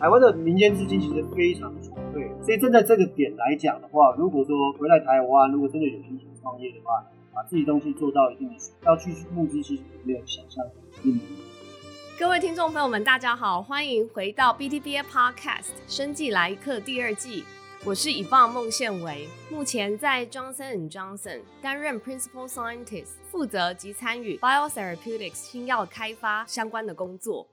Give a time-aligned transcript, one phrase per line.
[0.00, 8.54] 台湾的民间资金其实非常充沛，所以站在这个点来讲的话，如果说回来台湾，如果真的有心情创业的话，把自己东西做到一定的，
[8.86, 11.38] 要去募资，其实没有想象的那么难。
[12.18, 17.44] 各位听众朋友们，大家好，欢迎回到 BTBA Podcast 生计来客第二季。
[17.84, 27.46] 我是 Yvonne 孟宪维，目前在 Johnson & Johnson 担任 Principal Scientist，负责及参与 Biotherapeutics 新药开发相关的工作。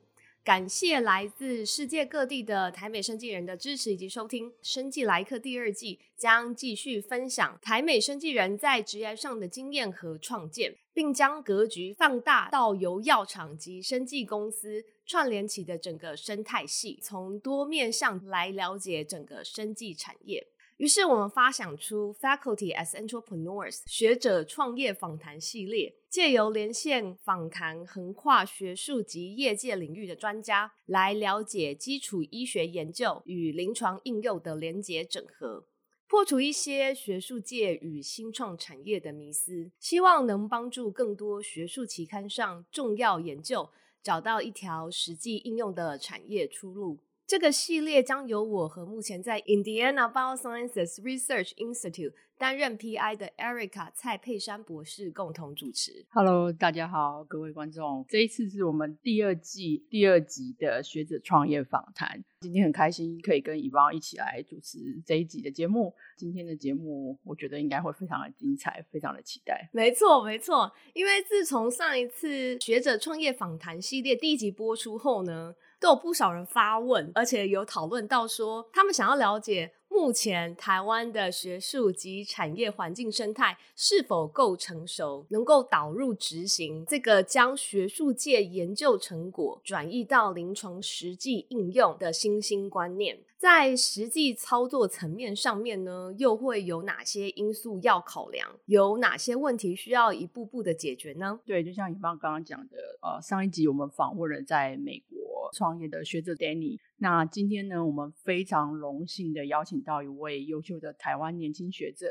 [0.48, 4.50] 感谢来自世界各地的台美生技人的支持以及收听。
[4.62, 20.48] 生技来客第二季将继续分享台美生技人在职涯上的经验和创建，并将格局放大到由药厂及生技公司串联起的整个生态系，从多面向来了解整个生技产业。
[20.78, 35.66] 于是我们发想出 Faculty as Entrepreneurs 学者创业访谈系列，借由连线访谈横跨学术及业界领域的专家，来了解基础医学研究与临床应用的连结整合，
[36.08, 43.68] 破除一些学术界与新创产业的迷思，希望能帮助更多学术期刊上重要研究
[44.04, 47.00] 找到一条实际应用的产业出路。
[47.28, 56.06] 这个系列将由我和目前在 Indiana Biosciences Research Institute 担任 PI 的 Erica 蔡佩珊博士共同主持。
[56.12, 62.24] Hello，大家好，各位观众，这一次是我们第二季第二集的学者创业访谈。
[62.40, 65.94] 今天很开心可以跟 Yvonne 一起来主持这一集的节目。
[66.16, 69.70] 今天的节目我觉得应该会非常的精彩，非常的期待。
[69.74, 93.20] 没错，没错，因为自从上一次学者创业访谈系列第一集播出后呢，都有不少人发问，而且有讨论到说，他们想要了解目前台湾的学术及产业环境生态是否够成熟，能够导入执行这个将学术界研究成果转移到临床实际应用的新兴观念。
[93.38, 98.50] 在实际操作层面上面呢，又会有哪些因素要考量？
[98.66, 101.40] 有哪些问题需要一步步的解决呢？
[101.46, 105.18] 对，就像 Yvonne 刚刚讲的，呃，上一集我们访问了在美国。
[105.54, 112.08] 创业的学者 Danny，那今天呢，我们非常荣幸的邀请到一位优秀的台湾年轻学者，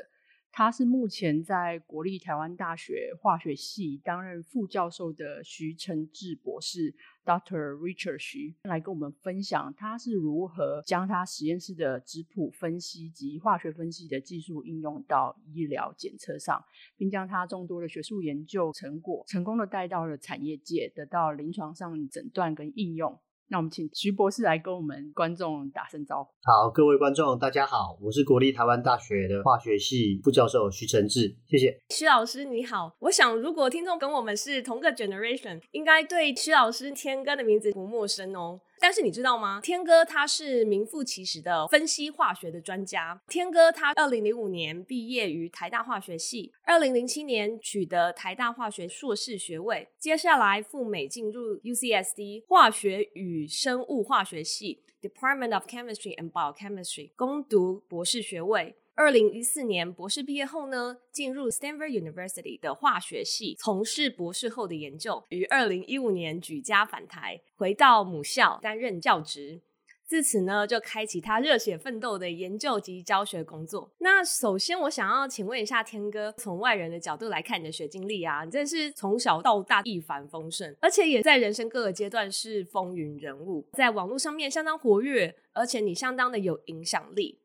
[0.52, 6.94] 他是目前在国立台湾大学化学系担任副教授的徐承志博士
[7.26, 7.74] ，Dr.
[7.74, 16.64] Richard 徐，来跟我们分享他是如何将他实验室的质谱分析及化学分析的技术应用到医疗检测上，
[16.96, 23.18] 并将他众多的学术研究成果成功的带到了产业界，得到临床上诊断跟应用。
[23.48, 26.30] 那我们请徐博士来跟我们观众打声招呼。
[26.42, 31.78] 好，各位观众，大家好，我是国立台湾大学的化学系副教授徐承志，谢谢。
[31.90, 38.60] 徐老师你好，我想如果听众跟我们是同个 generation，应该对徐老师天哥的名字不陌生哦。
[38.80, 39.60] 但是你知道吗？
[39.62, 43.20] 天哥他是名副其实的分析化学的专家。
[43.28, 58.76] 天哥他二零零五年毕业于台大化学系，二零零七年取得台大化学硕士学位，接下来赴美进入 UCSD 化学与生物化学系 Department of Chemistry and Biochemistry 攻读博士学位。
[58.96, 65.22] 二零一四年博士毕业后呢，进入 Stanford University 的化学系从事博士后的研究。
[65.28, 69.60] 于二零一五年举家返台，回到母校担任教职。
[70.06, 73.90] 自此呢，就开启他热血奋斗的研究及教学工作。
[73.98, 87.40] 那首先，我想要请问一下天哥，从外人的角度来看你的学经历啊，你真是从小到大一帆风顺，而且也在人生各个阶段是风云人物，在网络上面相当活跃，而且你相当的有影响力。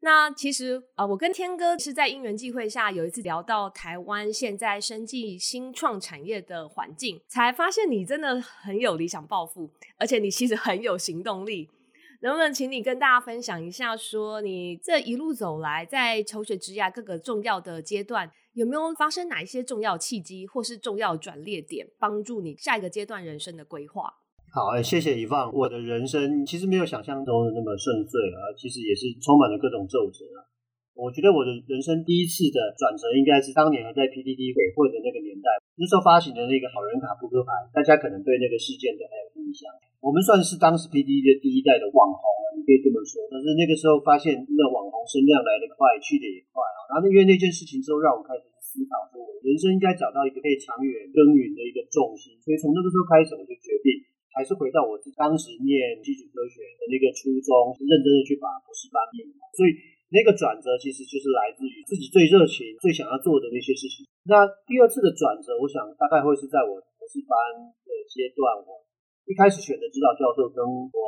[0.00, 11.68] 那其实呃，我跟天哥是在因缘际会下有一次聊到台湾现在生计新创产业的环境，才发现你真的很有理想抱负，而且你其实很有行动力。
[12.20, 24.14] 能不能请你跟大家分享一下，说你这一路走来，在求学职涯各个重要的阶段，有没有发生哪一些重要契机，或是重要转捩点，帮助你下一个阶段人生的规划？
[24.48, 25.52] 好，哎，谢谢以放。
[25.52, 30.40] 我的人生其实没有想象中的那么顺遂啊，其实也是充满了各种皱褶啊。
[30.96, 39.68] 我觉得我的人生第一次的转折，应该是当年还在 PDD 鬼混的那个年代，那时候发行的那个好人卡扑克牌，大家可能对那个事件都还有印象。
[40.00, 43.20] 我们算是当时 PDD 的第一代的网红啊，你可以这么说。
[43.28, 46.88] 但是那个时候发现，那网红声量来得快，去得也快啊。
[46.88, 52.32] 然后因为那件事情之后，让我开始思考说，我人生应该找到一个可以长远耕耘的一个重心。
[52.40, 53.92] 所以从那个时候开始，我就决定。
[54.38, 59.42] 还是回到我当时念基础科学的那个初衷，认真的去把博士班念完。
[59.58, 59.74] 所以
[60.14, 64.06] 那个转折其实就是来自于自己最热情、最想要做的那些事情。
[64.22, 67.34] 那第二次的转折，我想大概会是在我博士班
[67.82, 68.78] 的阶段，我
[69.26, 71.02] 一开始选的指导教授跟我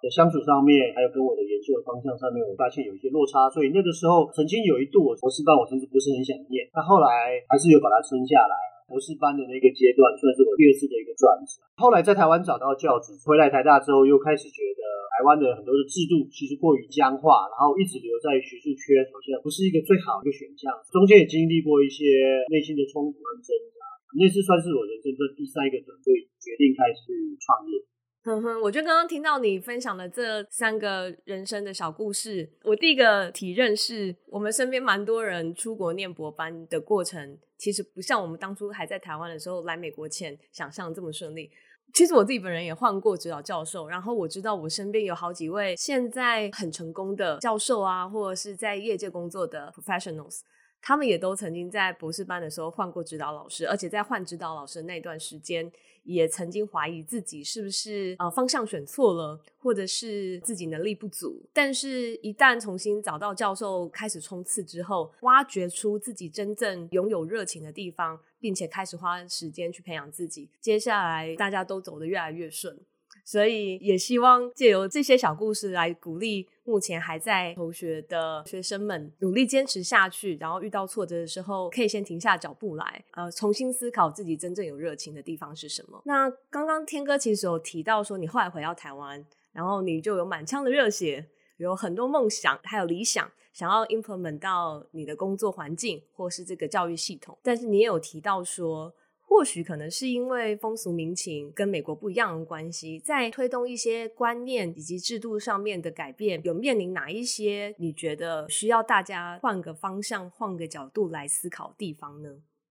[0.00, 8.71] 的相处上面，还有跟我的研究的方向上面，我发现有一些落差，所以那个时候曾经有一度我博士班我甚至不是很想念，但后来还是有把它撑下来。
[8.92, 11.64] 博士班的那个阶段算是我第二次的一个转折。
[11.80, 14.84] 后来在台湾找到教职，回来台大之后又开始觉得
[15.16, 20.68] 台湾的很多的制度其实过于僵化，然后一直留在学术圈好像不是一个最好的一个选项。
[20.92, 22.04] 中间也经历过一些
[22.52, 23.80] 内心的冲突和挣扎，
[24.20, 27.80] 那次算是我人生的第三个转折，决定开始创业。
[28.24, 41.50] 哼哼，我就刚刚听到你分享的这三个人生的小故事，我第一个体认是我们身边蛮多人出国念博班的过程，其实不像我们当初还在台湾的时候来美国前想象这么顺利。
[41.92, 50.42] 其实我自己本人也换过指导教授，然后我知道我身边有好几位现在很成功的教授啊，或者是在业界工作的 professionals。
[50.84, 55.70] 他们也都曾经在博士班的时候换过指导老师，而且在换指导老师的那段时间，
[56.04, 61.42] 也曾经怀疑自己是不是呃方向选错了，或者是自己能力不足。
[61.52, 72.78] 但是，一旦重新找到教授开始冲刺之后，挖掘出自己真正拥有热情的地方，并且开始花时间去培养自己，接下来大家都走得越来越顺。
[73.24, 86.02] 所以也希望借由这些小故事来鼓励目前还在求学的学生们，努力坚持下去，然后遇到挫折的时候，可以先停下脚步来，呃，重新思考自己真正有热情的地方是什么。
[86.04, 91.26] 那刚刚天哥其实有提到说，你后来回到台湾，然后你就有满腔的热血，
[91.56, 97.36] 有很多梦想，还有理想，想要 implement 到你的工作环境或是这个教育系统。
[97.42, 98.92] 但是你也有提到说，
[99.32, 112.28] 或许可能是因为风俗民情跟美国不一样的关系，在推动一些观念以及制度上面的改变，有面临哪一些你觉得需要大家换个方向、换个角度来思考地方呢？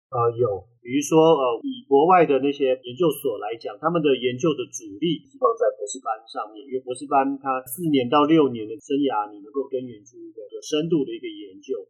[0.09, 11.85] 呃，有，比如说呃，以国外的那些研究所来讲，他们的研究的主力是放在博士班上面，因为博士班它四年到六年的生涯，你能够根源出一个有深度的一个研究。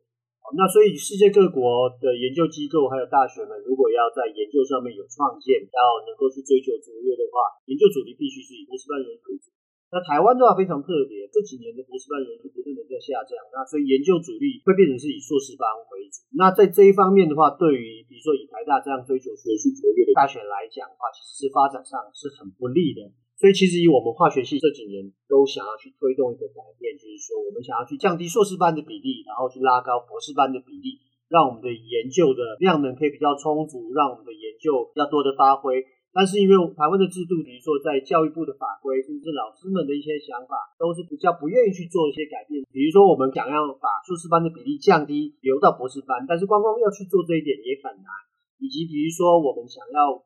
[0.54, 9.50] 那所以世界各国的研究机构还有大学们，如果要在研究上面有创建，要能够去追求卓越的话，研究主题必须是以博士班人为主。
[9.90, 16.22] 那台湾的话非常特别，这几年的博士班人数不断的在下降，那所以研究主力会变成是以硕士班为主。
[16.34, 23.10] 那在这一方面的话，对于比如说以台大这样追求学术卓越的大学来讲的话，其实是发展上是很不利的。
[23.36, 30.96] 所以其实以我们化学系这几年都想要去推动一个改变，就是说我们想要去降低硕士班的比例，然后去拉高博士班的比例，
[31.28, 35.84] 让我们的研究的量能可以比较充足，让我们的研究比较多的发挥。
[36.16, 42.64] 但是因为台湾的制度，比如说在教育部的法规，甚至老师们的一些想法，都是比较不愿意去做一些改变。
[42.72, 48.08] 比如说我们想要把硕士班的比例降低，留到博士班，但是光光要去做这一点也很难。
[48.56, 50.16] 以及比如说我们想要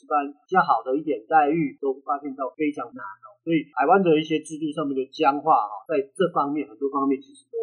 [0.00, 3.34] 一般比较好的一点待遇，都发现到非常难哦。
[3.42, 7.58] 所以台湾的一些制度上面的僵化哈，在这方面很多方面其实都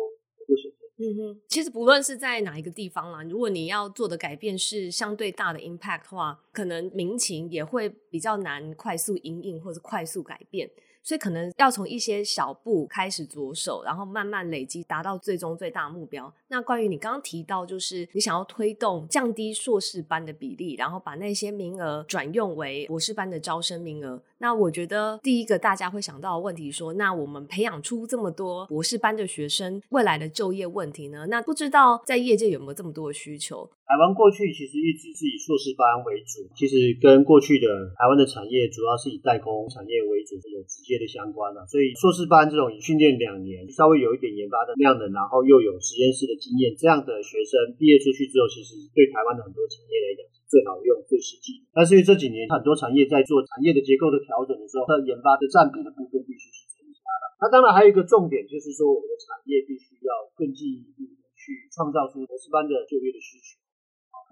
[0.46, 0.86] 不选择。
[0.98, 10.70] 嗯哼，其实不论是在哪一个地方啦，如果你要做的改变是相对大的 impact 的话，可能民情也会比较难快速应应或者快速改变。
[11.06, 16.34] 所以可能要从一些小步开始着手，然后慢慢累积，达到最终最大目标。
[16.48, 24.20] 那关于你刚刚提到，就是你想要推动降低硕士班的比例，然后把那些名额转用为博士班的招生名额。
[24.40, 31.28] 那我觉得第一个大家会想到的问题说，那我们培养出这么多博士班的学生，未来的就业问题呢？
[31.28, 33.70] 那不知道在业界有没有这么多的需求？
[33.86, 41.62] 台湾过去其实一直是以硕士班为主，其实跟过去的台湾的产业主要是以代工产业为主，有直接的相关的。
[41.70, 51.70] 所以硕士班这种以训练两年，稍微有一点研发的量能，然后又有实验室的经验，这样的学生毕业出去之后，其实对台湾的很多产业来讲是最好用、最实际的。
[51.70, 57.24] 但是因为这几年很多产业在做产业的结构的调整的时候，它研发的占比的部分必须是增加的。
[57.38, 63.62] 那当然还有一个重点，就是说我们的产业必须要更进一步的去创造出博士班的就业的需求。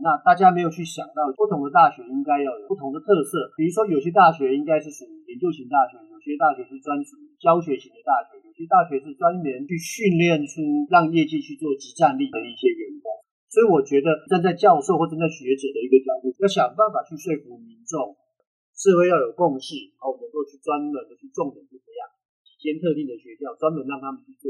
[0.01, 3.53] 那大家没有去想到，不同的大学应该要有不同的特色。
[3.55, 13.11] 比如说，有些大学应该是属于研究型大学，有些大学是专属于教学型的大学，有些大学是专门去训练出让业界去做即战力的一些员工。
[13.47, 18.17] 所以，我觉得站在教授或站在学者的一个角度，要想办法去说服民众，
[18.73, 22.03] 社会要有共识，然后能够去专门的去重点去培养
[22.41, 24.49] 几间特定的学校，专门让他们去做。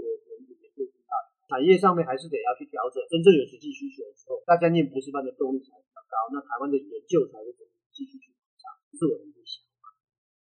[1.50, 7.51] 产业上面还是得要去调整，真正有实际需求的时候，大家念博士班的动力才比较高，那台湾的研究才会
[7.91, 8.71] 继续去成长。
[8.91, 9.83] 这是我的一个想法。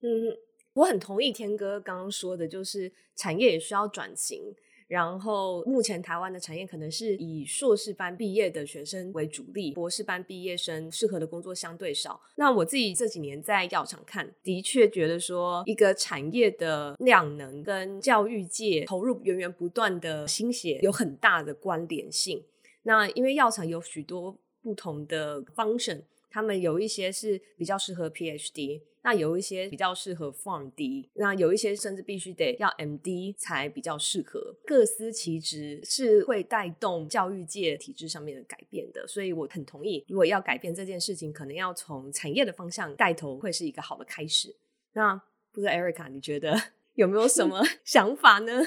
[0.02, 0.38] 嗯，
[0.76, 4.54] 我很同意天哥刚刚说的，就是产业也需要转型。
[4.94, 12.22] 然后目前台湾的产业可能是以硕士班毕业的学生为主力，博士班毕业生适合的工作相对少。
[12.36, 22.44] 那我自己这几年在药厂看，的确觉得说一个产业的量能跟教育界投入源源不断的心血有很大的关联性。
[22.84, 28.82] 那因为药厂有许多不同的 function，他们有一些是比较适合 PhD。
[29.06, 39.06] 那有一些比较适合 Form D，那有一些甚至必须得要 MD 才比较适合，各司其职，是会带动教育界体制上面的改变的。
[39.06, 44.56] 所以我很同意，如果要改变这件事情，可能要从产业的方向带头，会是一个好的开始。
[44.94, 45.22] 那
[45.52, 46.58] 不知道 Erica，你觉得
[46.96, 48.62] 有没有什么 想法呢？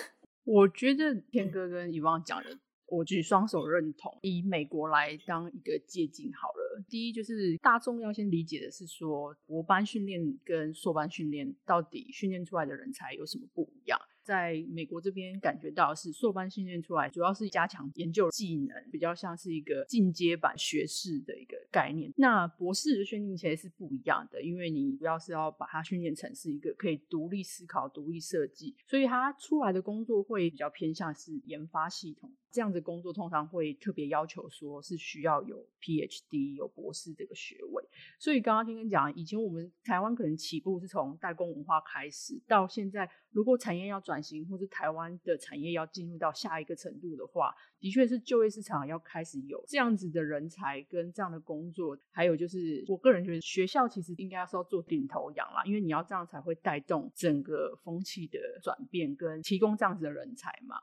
[0.45, 2.59] 我觉得天哥跟 Yvonne 讲的。
[2.89, 6.85] 我举双手认同，以美国来当一个借鉴好了。
[6.89, 13.99] 第一就是大众要先理解的是说，博班训练跟硕班训练到底训练出来的人才有什么不一样？
[14.23, 22.13] 在美国这边感觉到是硕班训练出来，主要是加强研究技能，比较像是一个进阶版学士的一个概念。
[22.17, 32.33] 那博士的训练其实是不一样的，因为你主要是要把它训练成是一个可以独立思考、独立设计，所以他出来的工作会比较偏向是研发系统。
[32.57, 37.85] 这样子工作通常会特别要求说是需要有 PhD 有博士这个学位。
[38.19, 51.95] 所以刚刚听你讲，以前我们台湾可能起步是从代工文化开始，到现在如果产业要转型，或是台湾的产业要进入到下一个程度的话，的确是就业市场要开始有这样子的人才跟这样的工作。
[52.11, 60.77] 还有就是，我个人觉得学校其实应该是要做领头羊啦，因为你要这样才会带动整个风气的转变，跟提供这样子的人才嘛。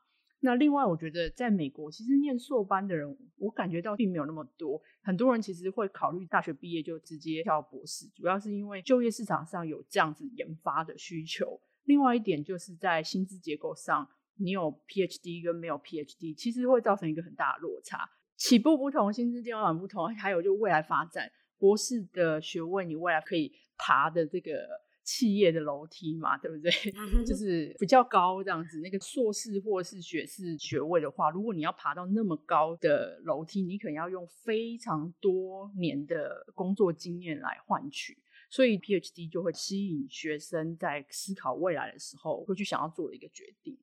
[0.45, 4.81] 那另外，我觉得在美国，其实念硕班的人，我感觉到并没有那么多。
[5.01, 11.57] 很多人其实会考虑大学毕业就直接跳博士，主要是因为就业市场上有这样子研发的需求。
[11.85, 17.99] 另外一点就是在薪资结构上，你有 PhD 跟没有 PhD，其实会造成一个很大的落差。
[18.35, 24.51] 起步不同，薪资天花板不同，还有就未来发展，博士的学位你未来可以爬的这个。
[25.03, 26.71] 企业的楼梯嘛，对不对？
[27.25, 28.79] 就是比较高这样子。
[28.79, 38.17] 那个硕士或是学士学位的话，如果你要爬到那么高的楼梯，你可能要用非常多年的工作经验来换取。
[38.49, 43.75] 所以 PhD 就会吸引学生在思考未来的时候，会去想要做的一个决定。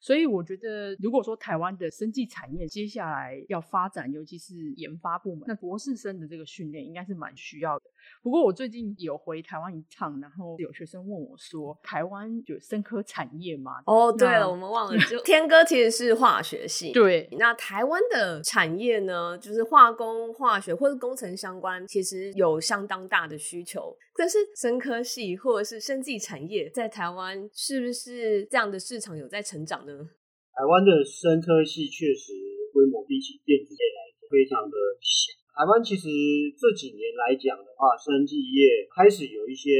[0.00, 7.84] 所以我觉得，如果说台湾的生技产业接下来要发展，尤其是研发部门，那博士生的这个训练应该是蛮需要的。
[8.22, 16.92] 不过我最近有回台湾一趟，然后有学生问我说：“台湾有生科产业吗？”哦，对了，我们忘了， 就天哥其实是化学系。
[16.92, 23.96] 对，那台湾的产业呢，就是化工、化学或者工程相关，其实有相当大的需求。
[24.18, 30.10] 但是生科系或者是生技产业在台湾是不是这样的市场有在成成长呢？
[30.52, 32.34] 台湾的生科系确实
[32.74, 35.32] 规模比起电子业来说非常的小。
[35.56, 36.04] 台湾其实
[36.52, 39.72] 这几年来讲的话，生技业开始有一些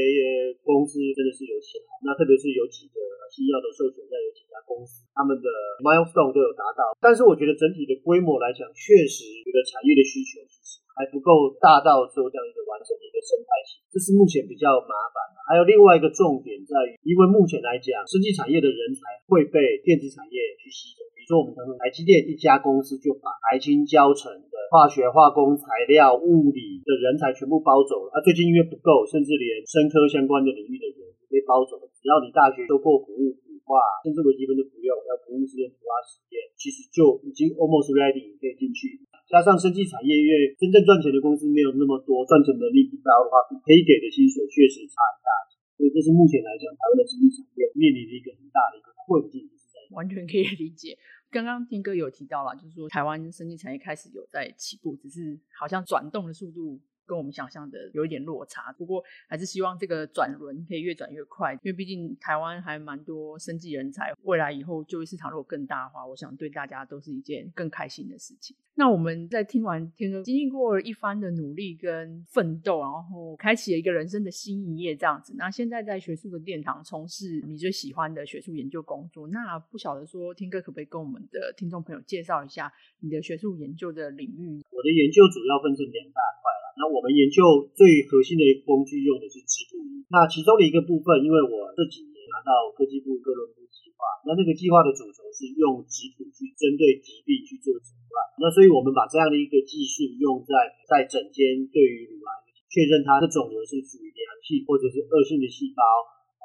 [0.65, 2.97] 公司真的是有起来，那特别是有几个
[3.29, 5.45] 新药的授权在有几家公司，他们的
[5.85, 6.97] milestone 都有达到。
[6.97, 15.37] 但是我觉得整体的规模来讲，确实觉得产业的需求其实还不够大到做这样一个完整的一个生态系，这是目前比较麻烦的。
[15.45, 21.05] 还有另外一个重点在于，因为目前来讲，生技产业的人才会被电子产业去吸走。
[21.27, 28.15] 比如说，我们台积电一家公司就把台清交成的化学、化工、材料、物理的人才全部包走了。
[28.15, 31.91] 啊，最近因为不够，甚至连生科相关的领域的人也被包走了。
[31.99, 33.75] 只要你大学修过服务、腐化，
[34.07, 38.95] 甚至微积分都不用，要服务实验、腐化实验，其实就已经 almost ready 可以进去。
[39.27, 45.29] 加上生技产业，因为真正赚钱的公司没有那么多，赚钱能力不高的话，可以给的薪水确实差很大。
[45.75, 50.95] 所以这是目前来讲，台湾的生技产业面临的一个很大的一个困境，是在完全可以理解。
[51.29, 56.79] 刚刚听哥有提到了，就是说台湾生技产业开始有在起步，只是好像转动的速度。
[57.07, 68.55] 跟我们想象的有一点落差，不过还是希望这个转轮可以越转越快，因为毕竟台湾还蛮多生技人才，未来以后就业市场如果更大的话，我想对大家都是一件更开心的事情。
[68.75, 75.33] 那我们在听完天哥经历过一番的努力跟奋斗，然后开启了一个人生的新一页这样子。
[75.35, 84.61] 那现在在学术的殿堂从事你最喜欢的学术研究工作，那不晓得说天哥可不可以跟我们的听众朋友介绍一下你的学术研究的领域？
[84.69, 86.56] 我的研究主要分成两大块。
[86.77, 87.41] 那我们研究
[87.73, 90.05] 最核心的一个工具用的是质谱仪。
[90.13, 98.13] 那其中的一个部分，因为我这几年拿到科技部哥伦布计划，那那个计划的主轴是用质谱去针对疾病去做诊断。
[98.37, 100.53] 那所以我们把这样的一个技术用在
[100.85, 102.29] 在诊间，对于乳癌
[102.69, 105.81] 确认它的肿瘤是属于良性或者是恶性的细胞。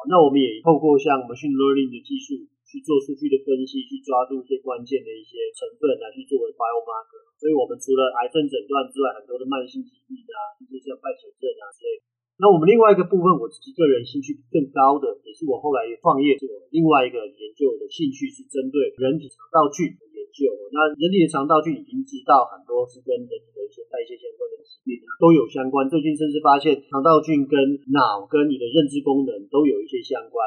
[0.09, 2.35] 那我们也透过像 machine learning 的技术
[2.73, 7.21] 去做数据的分析，去抓住一些关键的一些成分来去作为 biomarker。
[7.37, 12.01] 所以，我们除了癌症诊断之外，很多的慢性疾病啊，甚至像败血症啊之类。
[12.41, 20.49] 那我们另外一个部分，我自己个人兴趣更高的，也是我后来也创业做另外一个研究的兴趣，是针对人体肠道菌的研究。
[20.73, 27.59] 那人体的肠道菌已经知道很多是跟人体的一些代谢相关的疾病都有相关，最近甚至发现肠道菌跟
[27.95, 30.41] 脑跟你的认知功能都有一些相关。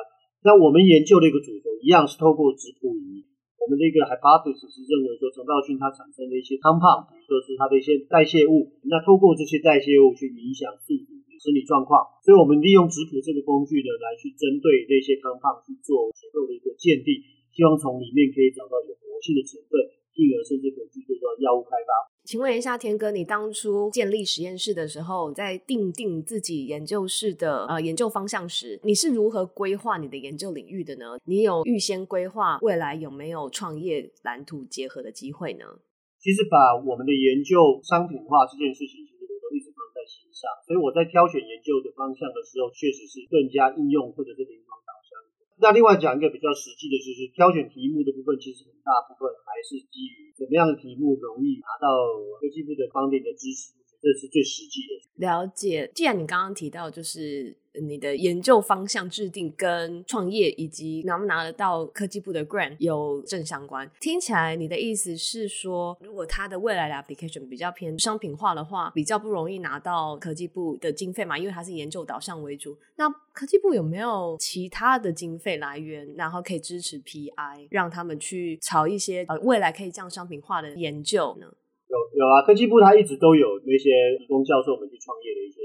[0.45, 3.25] 那我们研究的一个主轴一样是透过质谱仪，
[3.57, 19.81] 我们的一个 hypothesis 是认为说肠道菌它产生的一些 compound，比如说是它的一些代谢物，那透过这些代谢物去影响宿主的生理状况，所以我们利用质谱这个工具呢，来去针对这些 compound 去做结构的一个鉴定，希望从里面可以找到有活性的成分，
[20.15, 21.91] 进而甚至可以去做到药物开发。
[22.25, 31.19] 请问一下，天哥，你当初建立实验室的时候，在定定自己研究室的呃研究方向时，你是如何规划你的研究领域的呢？
[31.25, 35.65] 你有预先规划未来有没有创业蓝图结合的机会呢？
[36.17, 40.49] 其实把我们的研究商品化这件事情，其实我都一直放在心上。
[40.65, 44.64] 所以我在挑选研究的方向的时候，确实是更加应用或者是临床。
[45.57, 51.87] 那另外讲一个比较实际的，就是挑选题目的部分，其实很大部分还是基于怎么样的题目容易拿到
[52.39, 54.91] 科技部的方面的支持，这是最实际的。
[55.27, 55.91] 了解。
[55.95, 57.64] 既然你刚刚提到，就是。
[57.81, 63.89] 你的研究方向制定跟创业以及拿不拿得到科技部的 grant 有正相关。
[63.99, 71.37] 听起来你的意思是说，如果它的未来的 application 比较偏商品化的话，比较不容易拿到科技部的经费嘛？
[71.37, 72.77] 因为它是研究导向为主。
[72.97, 81.47] 那科技部有没有其他的经费来源，然后可以支持 PI，让他们去朝一些呃未来可以这样商品化的研究呢？
[81.87, 85.55] 有有啊，科技部它一直都有那些提供教授们去创业的一些。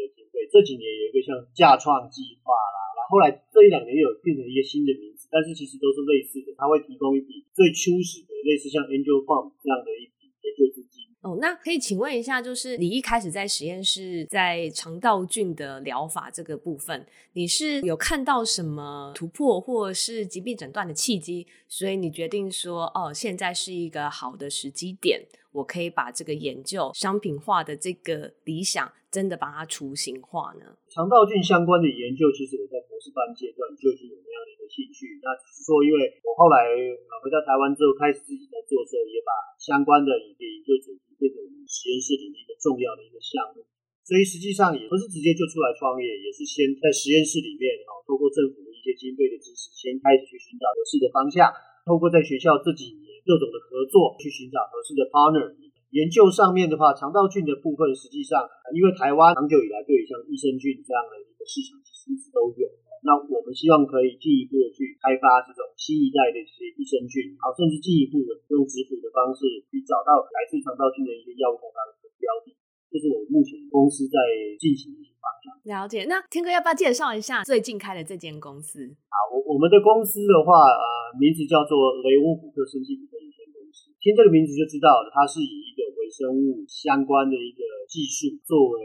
[0.51, 11.07] 这几年有一个像架创计划啦，然后后来这一两年又有变成一个新的名字，但是其实都是类似的，它会提供一笔最初始的类似像 Angel Fund 这样的一笔研究资金。
[11.23, 25.27] 哦，那可以请问一下，就是你一开始在实验室在肠道菌的疗法这个部分，你是有看到什么突破或是疾病诊断的契机，所以你决定说，哦，现在是一个好的时机点。
[25.53, 30.79] 我可以把这个研究商品化的这个理想，真的把它雏形化呢？
[30.89, 35.19] 肠道菌相关的研究，其实我在博士班阶段就已经有那样的一个兴趣。
[35.19, 36.71] 那只是说，因为我后来
[37.19, 43.67] 回到台湾之后，开始自己在做时候，也把相关的一个研究主题变成我们实验室里面一个重要的一个项目。
[44.07, 51.51] 所以实际上也不是直接就出来创业，也是先在实验室里面啊，透过政府的一些经费的支持，先开始去寻找合适的方向，
[51.83, 53.10] 透过在学校这几年。
[53.25, 55.57] 各种的合作去寻找合适的 partner。
[55.91, 62.65] 研究上面的话，肠道菌的部分，实际上因为台湾长久以来对于像益生菌这样的一个市场其实一直都有。
[63.03, 72.55] 那我们希望可以进一步的去开发这种新一代的一些益生菌，好，甚至进一步的用质谱的方式去找到来自肠道菌的一些药物开发的标的。
[72.87, 74.17] 这是我们目前公司在
[74.63, 75.10] 进行。
[75.65, 76.05] 了解。
[76.09, 78.83] 那天哥要不要介绍一下最近开的这间公司？
[79.09, 83.93] 好，我我们的公司的话，呃，名字叫做雷翁虎克生技股份有限公司。
[84.01, 88.81] 听这个名字就知道，它是以一个微生物相关的一个技术作为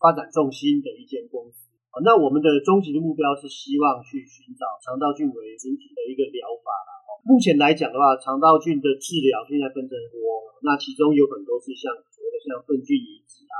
[0.00, 1.68] 发展重心的一间公司。
[1.92, 6.72] 啊那我们的终极的目标是希望去寻找肠道菌为主体的一个疗法。
[7.22, 10.18] 目前来讲的话，肠道菌的治疗现在分成多，
[10.64, 13.56] 那其中有很多是像所谓的像粪菌移植啊，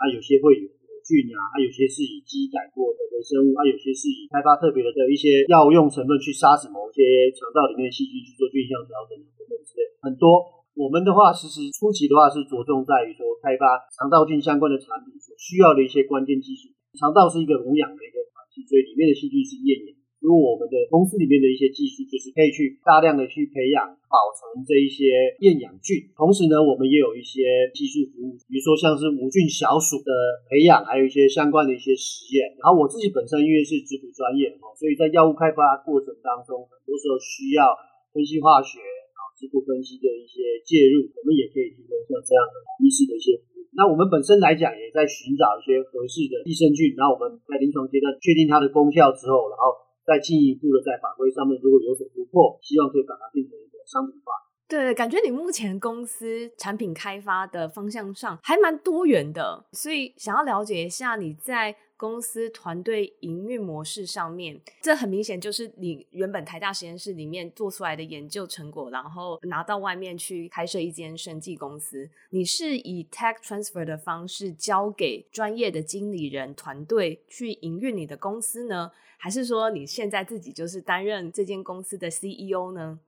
[0.00, 0.76] 啊有些会有。
[1.06, 10.42] 菌啊，它有些是以基改过的微生物，它有些是以开发特别的的一些药用成分去杀死某些肠道里面的细菌去做菌相调整等等之类，很多。
[10.76, 16.68] 我们的话，其实初期的话是着重在于说开发肠道菌相关的产品所需要的一些关键技术。
[17.00, 19.96] 肠道是一个无氧的一个环境，所以里面的细菌是厌氧。
[20.20, 30.10] 如果我们的公司里面的一些技术，就是可以去大量的去培养、保存这一些厌氧菌，同时呢，我们也有一些技术服务，比如说像是无菌小鼠的
[30.48, 32.48] 培养，还有一些相关的一些实验。
[32.58, 37.76] 然后我自己本身因为是植谱专业，所以在药物开发过程当中，很多时候需要
[38.10, 43.68] 分析化学啊、质谱分析的一些介入，我们也可以提供像这样的医师的一些服务。
[43.76, 49.85] 那我们本身来讲，也在寻找一些合适的益生菌，然后我们在临床阶段确定它的功效之后，然后。
[50.06, 54.32] 再进一步的在法规上面如果有所突破，希望可以把它变成一个商品化。
[54.68, 72.08] 对，感觉你目前公司产品开发的方向上还蛮多元的，所以想要了解一下你在公司团队营运模式上面，这很明显就是你原本台大实验室里面做出来的研究成果，然后拿到外面去开设一间生技公司。
[72.30, 83.00] 你是以 tech transfer 的方式交给专业的经理人团队去营运你的公司呢，还是说你现在自己就是担任这间公司的 CEO 呢？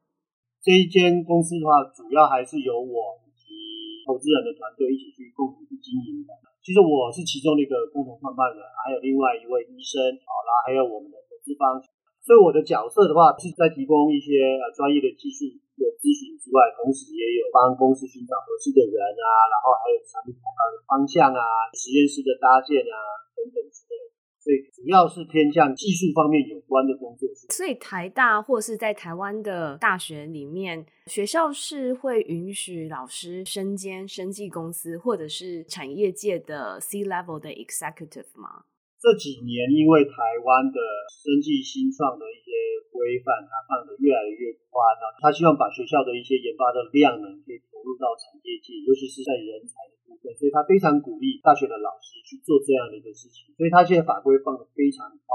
[0.63, 6.33] 这一间公司的话，主要还是由我以及投资人的团队一起去共同去经营的。
[6.63, 11.81] 其实我是其中的一个共同创办人，还有另外一位医生，好啦，还有我们的投资方。
[12.21, 15.49] 所以我的角色的话，是在提供一些呃专业的技术
[15.81, 21.41] 的咨询之外，同时也有帮公司寻找合适的人啊，然后还有产品开发的方向啊，
[21.73, 22.97] 实验室的搭建啊
[23.33, 24.18] 等等之类的。
[24.49, 27.29] 所以主要是偏向技术方面有关的工作。
[27.53, 38.65] 所以台大或是在台湾的大学里面，学校是会允许老师身兼生技公司或者是产业界的 C level 的 executive 吗？
[38.97, 40.81] 这几年，因为台湾的
[41.13, 42.51] 生技新创的一些
[42.89, 45.13] 规范，它放的越来越宽了。
[45.21, 50.35] 他希望把学校的一些研发的量能可以投入到产业界，尤其是在人才的部分。
[50.35, 53.55] 所以他非常鼓励大学的老师去做这样的一个事情。
[53.55, 55.31] 所以他现在法规放得非常宽。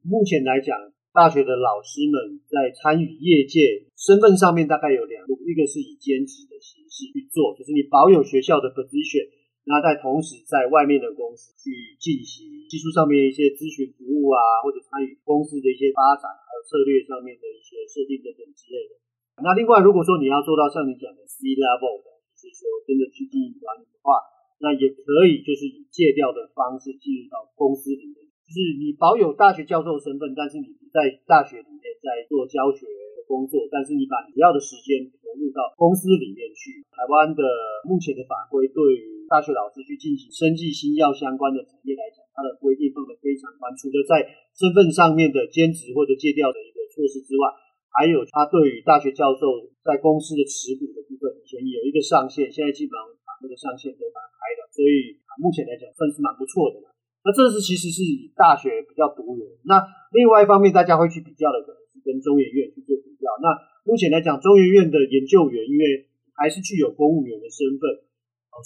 [0.00, 0.72] 目前来讲，
[1.12, 9.28] 大学的老师们在参与业界身份上面大概有两路，一个是以兼职的形式去做，就是你保有学校的 position。
[9.68, 18.98] 那在同时，在外面的公司去进行技术上面一些咨询服务啊，或者参与公司的一些发展和策略上面的一些设定等等之类的。
[19.40, 24.20] 那另外，如果说你要做到像你讲的 C level 的，就是说真的去经营管理的话，
[24.60, 32.84] 那也可以就是以借调的方式进入到公司里面，就是你保有大学教授身份，但是你不在大学里面在做教学
[33.26, 36.84] 工作，但是你把你要的时间投入到公司里面去。
[36.92, 37.42] 台湾的
[37.82, 44.22] 目前的法规对于大学老师去进行生技新药相关的产业来讲，它的规定放得非常宽，除了在
[44.54, 47.50] 身份上面的兼职或者借调的一个措施之外，
[47.92, 56.80] 还有他对于大学教授在公司的持股的部分，以前有一个上限，现在基本上把那个上限都打开了，所以目前来讲算是蛮不错的。
[57.22, 59.44] 那这是其实是以大学比较独有。
[59.68, 59.78] 那
[60.10, 63.30] 另外一方面，大家会去比较的可能是跟中研院去做比较。
[63.44, 63.52] 那
[63.84, 68.08] 目前来讲，中研院的研究员因为还是具有公务员的身份。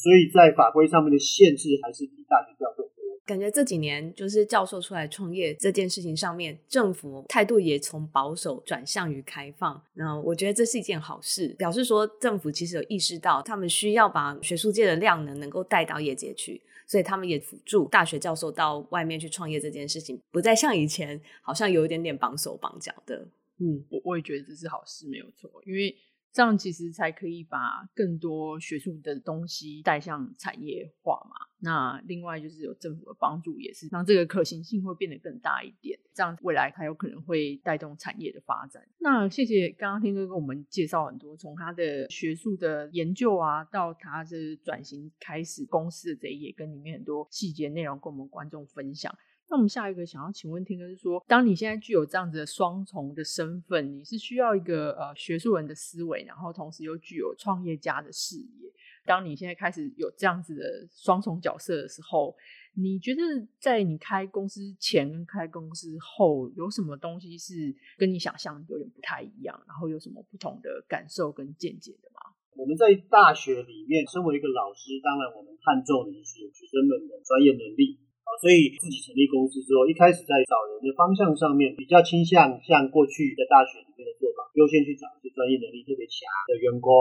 [0.02, 2.95] 所以在法规上面的限制还是比大学教授多。
[3.26, 9.82] 感觉这几年就是教授出来创业这件事情上面，政府态度也从保守转向于开放。
[9.94, 23.26] 那我觉得这是一件好事，表示说政府其实有意识到他们需要把学术界的量能能够带到业界去，所以他们也辅助大学教授到外面去创业这件事情，不再像以前好像有一点点绑手绑脚的。
[23.58, 25.96] 嗯，我我也觉得这是好事，没有错，因为。
[26.36, 31.34] 这样其实才可以把更多学术的东西带向产业化嘛。
[31.60, 35.98] 那另外就是有政府的帮助，也是让这个可行性会变得更大一点。
[36.12, 38.86] 这样未来还有可能会带动产业的发展。
[38.98, 49.16] 那谢谢刚刚天哥跟我们介绍很多，从他的学术的研究啊，到他的转型开始公司的这一页，跟里面很多细节内容跟我们观众分享。
[49.48, 58.72] 那我们下一个想要请问听哥是说，当你现在具有这样子的双重的身份，你是需要一个呃学术人的思维，然后同时又具有创业家的视野。
[59.04, 62.34] 当你现在开始有这样子的双重角色的时候，
[62.74, 63.22] 你觉得
[63.60, 69.56] 在你开公司前跟开公司后有什么东西是跟你想象有点不太一样？
[69.68, 72.34] 然后有什么不同的感受跟见解的吗？
[72.56, 78.00] 我们在大学里面，身为一个老师，当然我们看重的是学生们的专业能力。
[78.40, 86.92] 所以自己成立公司之后，一开始在找人的方向上面，比较倾向像过去在大学里面的做法，优先去找一些专业能力特别强的员工。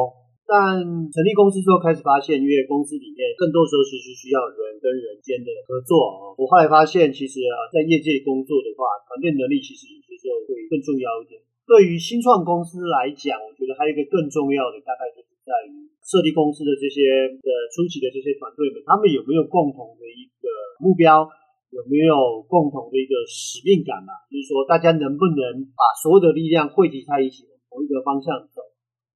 [0.46, 0.78] 但
[1.10, 6.38] 成立公司之后，开始发现，因为公司里面更多时候其实需要人跟人间的合作。
[6.38, 11.42] 我后来发现，其实啊，在业界工作的话，团队能力其实有些时候会更重要一点。
[11.66, 20.50] 对于新创公司来讲，我觉得还有一个更重要的，大概就是在于设立公司的这些的初期的这些团队们，他们有没有共同的一个
[20.82, 21.30] 目标，
[21.70, 24.26] 有没有共同的一个使命感吧？
[24.26, 28.66] 就是说，大家能不能把所有的力量汇集在一起，往同一个方向走？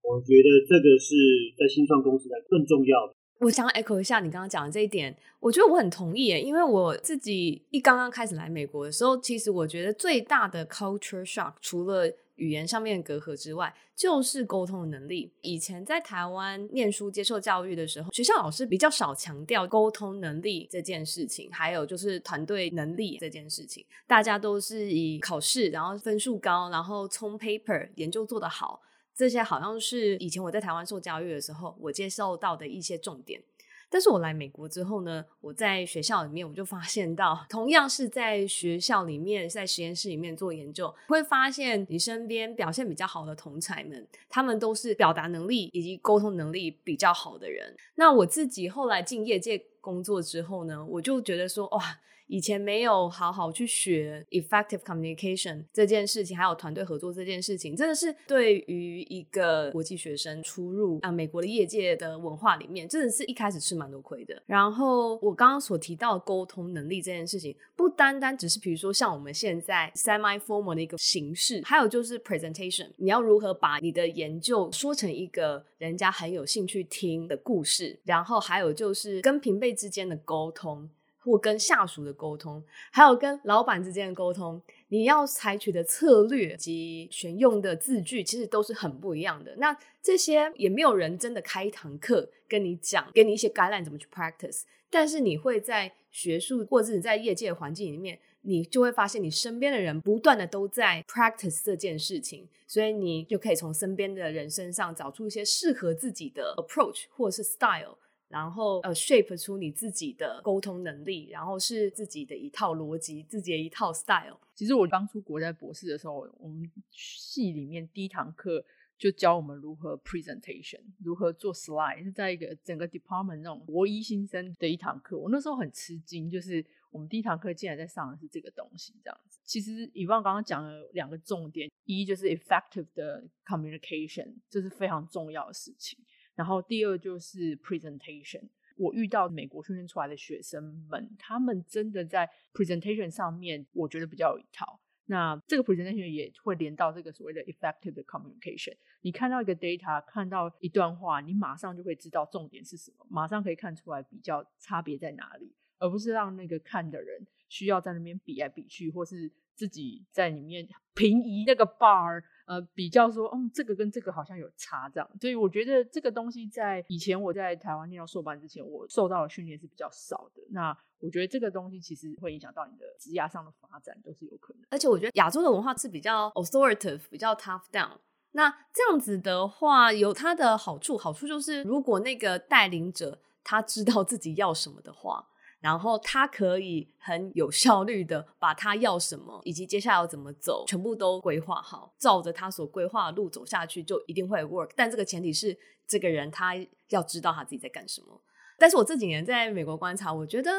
[0.06, 1.18] 我觉得这个是
[1.58, 3.14] 在新创公司来更重要的。
[3.42, 15.32] 我想 echo 一下你刚刚讲的这一点，我觉得我很同意，因为我自己一刚刚开始来美国的时候，其实我觉得最大的 culture shock 除了语言上面的隔阂之外，就是沟通能力。
[15.42, 23.86] 以前在台湾念书、接受教育的时候，学校老师比较少强调沟通能力这件事情，还有就是团队能力这件事情。
[24.08, 28.82] 大家都是以考试，然后分数高，然后冲 paper 研究做得好，
[29.14, 33.42] 这些好像是以前我在台湾受教育的时候，我接受到的一些重点。
[33.90, 47.76] 但是我来美国之后呢，我在学校里面我就发现到，同样是在学校里面，在实验室里面做研究，会发现你身边表现比较好的同才们，他们都是表达能力以及沟通能力比较好的人。
[47.96, 52.00] 那我自己后来进业界工作之后呢，我就觉得说，哇。
[52.30, 64.40] 以前没有好好去学 effective communication 这件事情，还有团队合作这件事情，真的是对于一个国际学生出入啊美国的业界的文化里面，真的是一开始吃蛮多亏的。
[64.46, 80.88] 然后我刚刚所提到沟通能力这件事情，不单单只是比如说像我们现在 semi formal 的一个形式，还有就是 presentation，你要如何把你的研究说成一个人家很有兴趣听的故事，然后还有就是跟平辈之间的沟通。
[81.20, 89.56] 或跟下属的沟通，还有跟老板之间的沟通，你要采取的策略及选用的字句，其实都是很不一样的。
[89.58, 94.62] 那这些也没有人真的开一堂课跟你讲，给你一些橄榄怎么去 practice。
[94.90, 107.98] 但是你会在学术或者是在业界环境里面，你就会发现你身边的人不断的都在 practice 这件事情，所以你就可以从身边的人身上找出一些适合自己的 approach 或者是 style。
[108.30, 114.40] 然后呃，shape 出你自己的沟通能力，然后是自己的一套逻辑，自己的一套 style。
[114.54, 118.64] 其实我刚出国在博士的时候，我们系里面第一堂课
[119.00, 125.18] 就教我们如何 presentation，如何做 slide，是在一个整个 department 那种博一新生的一堂课。
[125.18, 129.40] 我那时候很吃惊，就是我们第一堂课竟然在上的是这个东西，这样子。
[129.44, 135.98] 其实以往刚刚讲了两个重点，一就是 effective 的 communication，这是非常重要的事情。
[136.40, 138.42] 然后第二就是 presentation，
[138.78, 144.80] 我遇到美国训练出来的学生们，他们真的在 presentation 上面，我觉得比较有一套。
[145.08, 148.74] 那这个 presentation 也会连到这个所谓的 effective communication。
[149.02, 162.24] 你看到一个 data，看到一段话，你马上就会知道重点是什么，马上可以看出来比较差别在哪里，而不是让那个看的人需要在那边比来比去，或是自己在里面平移那个 bar。
[162.50, 170.42] 呃，比较说，嗯，这个跟这个好像有差，这样，所以我觉得这个东西在以前我在台湾念到硕班之前，我受到的训练是比较少的。
[170.50, 174.64] 那我觉得这个东西其实会影响到你的职涯上的发展，都是有可能。
[174.72, 178.00] 而且我觉得亚洲的文化是比较 authoritative，比较 tough down。
[178.32, 185.28] 那这样子的话，有它的好处，好处就是如果那个带领者他知道自己要什么的话。
[185.60, 194.72] 然后他可以很有效率的把他要什么，以及接下来要怎么走，全部都规划好，照着他所规划的路走下去，就一定会 work。
[194.76, 196.54] 但这个前提是这个人他
[196.90, 198.22] 要知道他自己在干什么。
[198.58, 200.52] 但是我这几年在美国观察，我觉得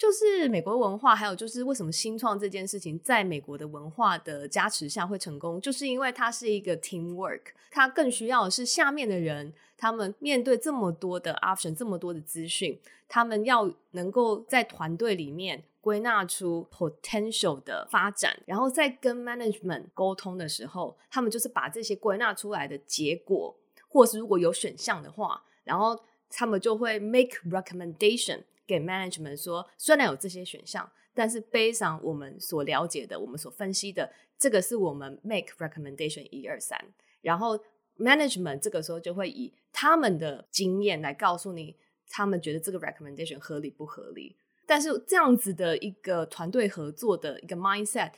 [0.00, 9.52] 就是美国文化，还有就是为什么新创这件事情在美国的文化的加持下会成功，就是因为它是一个 teamwork，它更需要的是下面的人。
[9.76, 23.54] 他们面对这么多的 option，这么多的资讯，他们要能够在团队里面归纳出 potential 的发展，然后在跟 management 沟通的时候，他们就是把这些归纳出来的结果，
[23.88, 25.98] 或是如果有选项的话，然后
[26.30, 36.78] 他们就会 make recommendation 给 management 说，虽然有这些选项，但是非常我们所了解的，我们所分析的，这个是我们 make recommendation 一二三，
[37.20, 37.58] 然后。
[38.00, 41.76] Management 这个时候就会以他们的经验来告诉你，
[42.08, 44.34] 他们觉得这个 recommendation 合理不合理。
[44.64, 48.12] 但是这样子的一个团队合作的一个 mindset，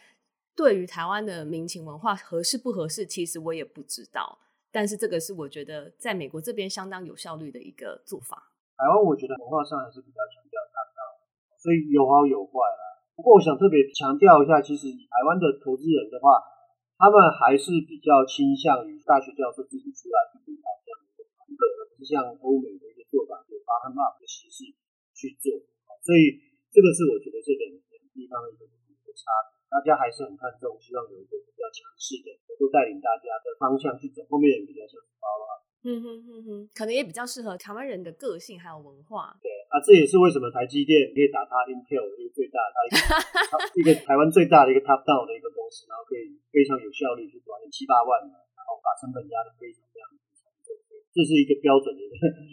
[0.54, 4.38] 对于台湾的民情文化合适不合适，其实我也不知道。
[4.70, 8.52] 但是这个是我觉得在美国这边相当有效率的一个做法。
[8.76, 10.20] 台湾我觉得文化上还是比较，
[11.62, 13.06] 所以有好有坏啦。
[13.14, 16.50] 不过我想特别强调一下，其实台湾的投资人的话。
[17.02, 24.70] 他们还是比较倾向于大学教授自己出来去领导这样的一个团队，而不是像欧美的一个做法，就 bottom up 的形式
[25.10, 25.50] 去做。
[25.98, 26.38] 所以
[26.70, 27.82] 这个是我觉得这两个
[28.14, 29.58] 地方的一个一个差别。
[29.66, 34.22] 大家还是很看重，希望有一个比较强势的，能够带领大家的方向去走。
[34.30, 39.34] 后面人比较像包啊，嗯哼哼哼，可能也比较适合台湾人的个性还有文化。
[39.42, 42.76] 对，啊，这也是为什么台积电可以打趴 Intel 一个最大的，
[43.74, 50.70] 一个 台湾最大的一个 top down 的一个公司，然后可以非常有效率去管理七八万，然后把成本压得非常非常低，
[51.10, 52.00] 这是一个标准的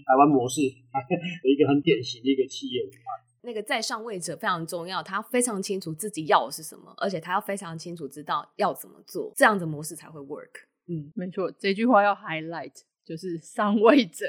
[0.10, 3.22] 台湾模式，一个很典型的一个企业文化。
[3.42, 10.66] 那个在上位者非常重要，他非常清楚自己要的是什么，而且他要非常清楚知道要怎么做，这样的模式才会 work。
[10.90, 12.74] 嗯，没错，这句话要 highlight，
[13.10, 14.26] 就是上位者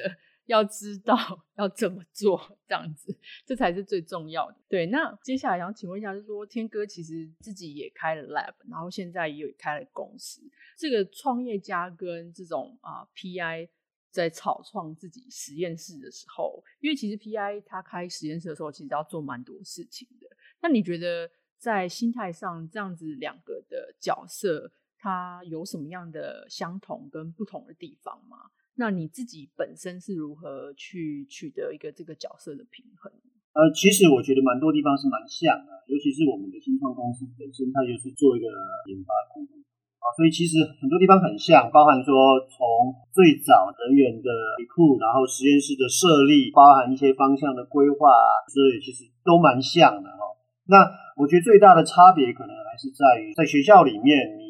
[0.46, 1.16] 要知道
[1.56, 3.14] 要怎么做，这样子，
[3.44, 4.56] 这才是最重要的。
[4.68, 10.40] 对，那接下来想请问一下，就是说天哥其实自己也开了 lab，然后现在也有开了公司，
[10.78, 13.68] 这个创业家跟这种啊 PI。
[14.12, 20.26] 在草创自己实验室的时候，因为其实 PI 他开实验室的时候，其实要做蛮多事情的。
[20.60, 28.50] 那你觉得在心态上，这样子两个的角色，它有什么样的相同跟不同的地方吗？
[28.80, 33.12] 那你自己本身是如何去取得一个这个角色的平衡？
[33.52, 38.48] 呃，其实我觉得蛮多地方是蛮像的，尤其是我们的新创公司本身，它就是做一个
[38.88, 39.52] 研发公司
[40.00, 44.32] 啊，所以其实很多地方很像，包含说从最早人员的
[44.72, 48.08] 库，然后实验室的设立，包含一些方向的规划，
[48.48, 50.24] 所以其实都蛮像的哈。
[50.72, 50.88] 那
[51.20, 54.49] 我觉得最大的差别可能还是在于，在学校里面你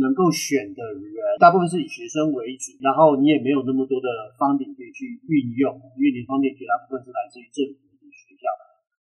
[0.00, 1.04] 能够选的人，
[1.40, 8.44] 大部分是以学生为主，然后你也没有那么多的 funding 可以去运用，因为你方垫绝大部分是来自于政府的学校。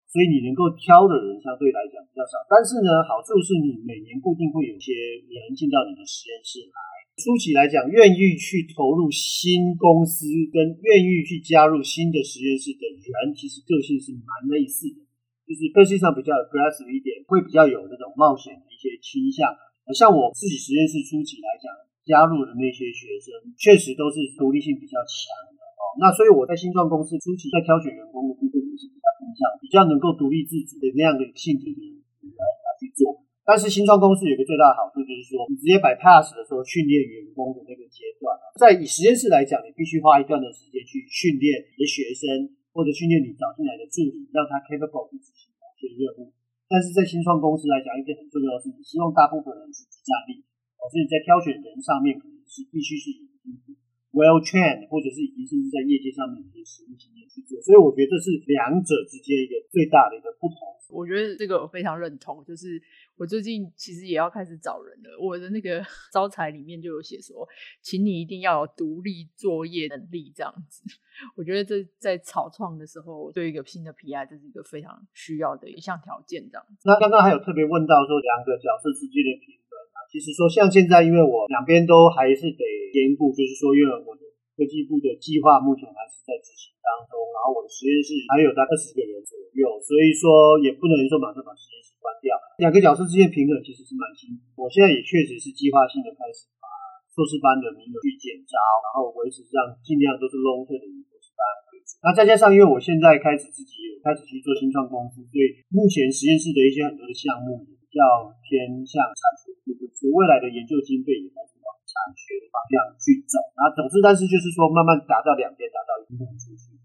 [0.07, 4.95] 所以你能够挑的人相对来讲比较少，但是呢，好处是你每年固定会有些
[5.27, 6.79] 人进到你的实验室来。
[7.19, 15.03] 初期来讲，愿意去投入新公司跟愿意去加入新的实验室的人，其实个性是蛮类似的，
[15.43, 19.51] 就是个性上比较 aggressive 一点，会比较有那种冒险的一些倾向。
[19.93, 21.69] 像我自己实验室初期来讲，
[22.07, 25.83] 加入的那些学生，确实都是独立性比较强的哦。
[25.99, 28.89] 那所以我在新创公司初期在挑选员工的部分也是。
[28.89, 32.01] 比较偏向比较能够独立自主的那样的性质的人
[32.35, 42.27] 来来去做，但是新创公司有个最大的好处就是说，你直接摆 pass 的时候训练员工的那个阶段，在以实验室来讲，你必须花一段的时间去训练你的学生，
[42.75, 46.34] 或者训练你找进来的助理，让他 capable 去执行某些任务。
[46.67, 50.41] 但是在新创公司来讲，一个很重要的事情希望大部分人是即战力，
[50.89, 53.84] 所以你在挑选人上面，可能是必须是有经验。
[54.15, 60.55] Well trained，或者是已经甚至在业界上面有些实务经验去做，所以我觉得这是两者之间一个最大的一个不同。
[60.87, 62.81] 我觉得这个我非常认同，就是
[63.17, 65.19] 我最近其实也要开始找人了。
[65.19, 65.83] 我的那个
[66.15, 67.45] 招财里面就有写说，
[67.81, 70.87] 请你一定要有独立作业能力这样子。
[71.35, 76.87] 我觉得这在草创的时候，对一个新的 PI，这是一个非常需要的一项条件这样子。
[76.87, 79.75] 那刚刚还有特别问到说，两个角色之间的平衡。
[80.11, 82.63] 其实说，像现在，因为我两边都还是得
[82.93, 84.23] 兼顾，就是说，因为我的
[84.55, 92.31] 科技部的计划目前还是在执行当中，然后我的实验室还有大概二十个人左右，所以说也不能说马上把实验室关掉。
[92.63, 94.63] 两个角色之间平衡其实是蛮辛苦。
[94.63, 96.67] 我现在也确实是计划性的开始把
[97.11, 101.99] 硕士班的名额去减招，然后维持这样尽量都是 long term 的硕士班为主。
[101.99, 110.11] 那再加上，因为我现在开始自己有开始去做新创公司，所以目前实验室的一些很多的项目比较偏向产出学。
[110.11, 116.77] 未来的研究经费也开始往产学的方向去走，那总之，但是就是说，慢慢达到两边达到一定出去。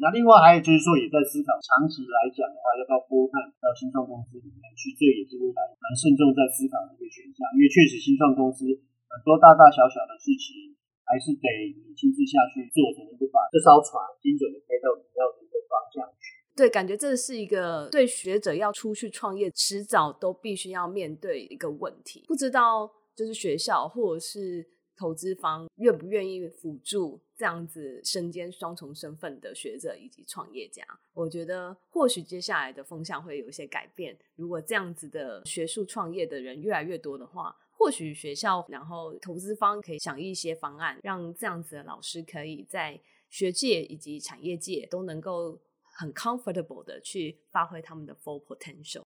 [0.00, 7.46] 那另外还有就是说，也在思考长期来讲的话，要到波看到新创公司里面去，这也是未来蛮慎重在思考的一个选项。
[7.54, 8.64] 因为确实新创公司
[9.10, 10.72] 很多大大小小的事情，
[11.04, 16.23] 还是得你亲自下去做，才能够把这艘船精准的开到你要的一个方向去。
[16.56, 22.24] 对，感觉这是一个对学者要出去创业，迟早都必须要面对一个问题。
[22.28, 24.64] 不知道就是学校或者是
[24.96, 30.84] 投资方愿不愿意辅助这样子身兼双重身份的学者以及创业家？
[31.12, 34.16] 我觉得或许接下来的风向会有一些改变。
[34.36, 45.60] 如果这样子的学术创业的人越来越多的话，或许学校然后投资方可以想一些方案，让这样子的老师可以在学界以及产业界都能够。
[45.94, 49.02] 很 comfortable 的去发挥他们的 full potential。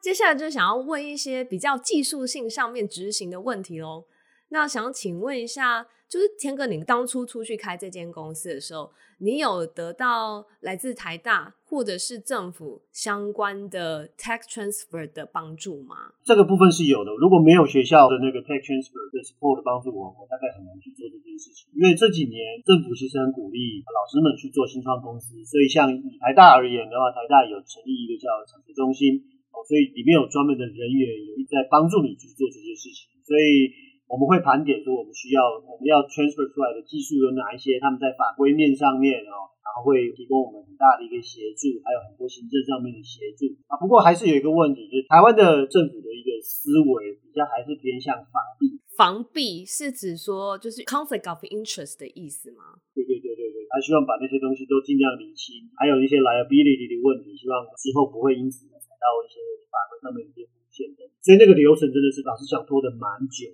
[0.00, 4.06] 接下来就想要问一些比较技术性上面执行的问题喽。
[4.48, 16.12] 那想请问一下，就是天哥，你当初出去开这间公司的时候，你有得到来自台大或者是政府相关的 tech transfer 的帮助吗？
[16.20, 17.08] 这个部分是有的。
[17.16, 21.72] 如果没有学校的那个 tech transfer 的 support 的帮助我，我大概很难去做这件事情。
[21.72, 29.16] 因为这几年政府其实很鼓励老师们去做新创公司，所以像以台大而言的话，台大有成立一个叫产学中心，
[29.64, 33.88] 所以里面有专门的人员有一在帮助你去做这些事情，所以。
[34.12, 37.80] 我们会盘点说，我们需要我们要 transfer 出来的技术有哪一些？
[37.80, 43.80] 他们在法规面上面哦，然后会提供我们很大的一个协助，还有很多行政上面的协助啊。
[43.80, 48.76] 不过还是有一个问题，就是台湾的政府的一个思维比较还是偏向防弊。
[48.92, 52.84] 防弊是指说就是 conflict of interest 的意思吗？
[52.92, 59.40] 对对对对对，他希望把那些东西都尽量理清，还有一些 liability 的问题，希望之后不会因此踩到一些
[59.72, 61.08] 法规上面的一些风险的。
[61.24, 63.48] 所以那个流程真的是老实讲拖得蛮久。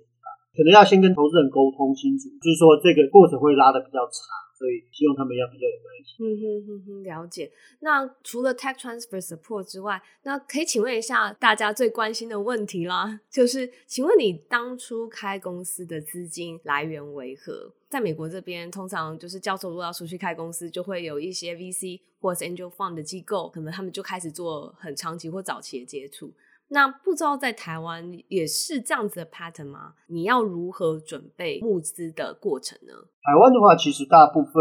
[0.55, 4.21] 可能要先跟投资人沟通清楚，就是说这个过程会拉得比较长，
[4.57, 6.09] 所以希望他们要比较有耐心。
[6.19, 7.49] 嗯哼哼哼，了解。
[7.79, 17.73] 那除了 Tech Transfer Support 之外，那可以请问一下大家最关心的问题啦， 就是请问你当初开公司的资金来源为何？
[17.87, 26.31] 在美国这边，通常就是教授如果要出去开公司，就会有一些 VC 或者是 Angel Fund 的机构，可能他们就开始做很长期或早期的接触。
[26.69, 29.97] 那不知道在台湾也是这样子的 pattern 吗？
[30.05, 32.93] 你要如何准备募资的过程呢？
[33.25, 34.53] 台湾的话，其实大部分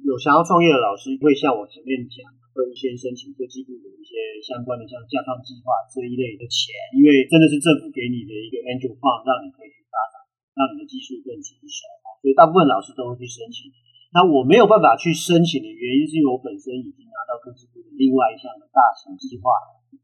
[0.00, 2.24] 有想要创业的老师会像我前面讲，
[2.56, 10.16] 会先申请科技部的一些相关的像架创计划这一类的钱，因为真的是政府给你的一个 angel fund，让你可以去发展，
[10.56, 11.84] 让你的技术更成熟，
[12.24, 13.68] 所以大部分老师都会去申请。
[14.16, 19.52] 那我没有办法去申请的原因，是因为我本身已经拿到科技部的另外一项的大型计划。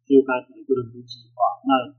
[0.07, 1.91] 所以我刚才提的个人部计划，那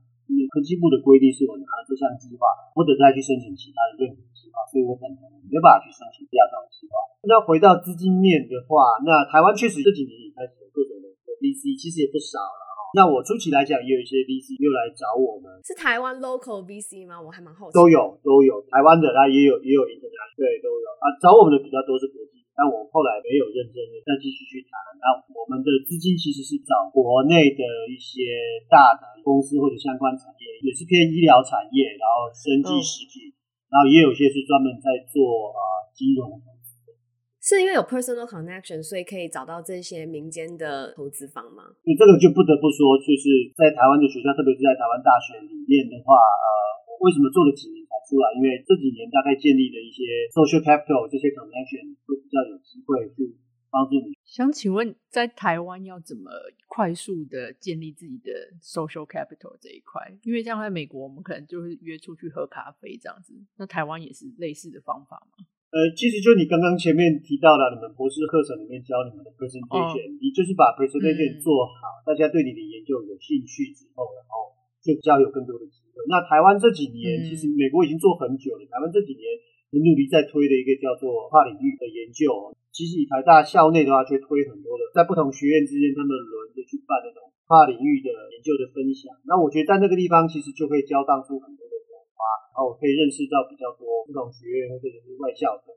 [0.48, 6.96] 科技部的规定是我拿了这项计划，或者再去申请其他的任何计划，所以我等同没办法去申请第二项计划。
[7.28, 11.12] 那回到资金面的话，那台湾确实这几年也开始有各种的
[11.44, 12.64] VC，其实也不少了。
[12.96, 17.20] 那我初期来讲，也有一些 VC 又来找我们，是台湾 local VC 吗？
[17.20, 17.76] 我还蛮好奇。
[17.76, 21.12] 都有都有，台湾的，那也有也有 international，对，都有啊。
[21.20, 22.27] 找我们的比较多是国际。
[22.58, 24.74] 但我后来没有认真的再继续去谈。
[24.98, 28.34] 那我们的资金其实是找国内的一些
[28.66, 33.38] 大的公司或者相关产业，也是偏医疗产业，然后生技食品，嗯、
[33.70, 36.98] 然后也有些是专门在做啊、呃、金融投资的。
[37.38, 41.62] 是因为有 personal connection，所以可以找到这些民间的投资方吗？
[41.86, 46.50] 你这个就不得不说，就是在台湾的学校，特别是在台湾大学里面的话，呃。
[46.98, 47.77] 为什么做了几年才
[48.08, 48.32] 出来？
[48.40, 53.36] 因为这几年大概建立的一些 social capital 这些 connection 会比较有机会去
[53.68, 54.16] 帮助你。
[54.24, 56.32] 想请问，在台湾要怎么
[56.66, 58.32] 快速的建立自己的
[58.64, 60.00] social capital 这一块？
[60.24, 63.36] 因为像在美国，我们可能就是约出去喝咖啡这样子。
[63.60, 65.44] 那台湾也是类似的方法吗？
[65.68, 74.48] 呃，其实就你刚刚前面提到了，你们博士课程里面教你们的 presentation，哦，你就是把 presentation 做好，嗯，大家对你的研究有兴趣之后，然后
[74.80, 76.06] 就比较有更多的机会。
[76.06, 78.62] 那台湾这几年，其实美国已经做很久了。
[78.70, 79.26] 台湾这几年
[79.74, 82.54] 很努力在推的一个叫做跨领域的研究。
[82.70, 89.10] 其实以台大校内的话，就推很多的，在不同学院之间，他们轮着去办那种跨领域的研究的分享。
[89.26, 92.22] 那我觉得在那个地方，其实就会交荡出很多的火花，
[92.54, 95.74] 然后我可以认识到比较多不同学院或者是外校的。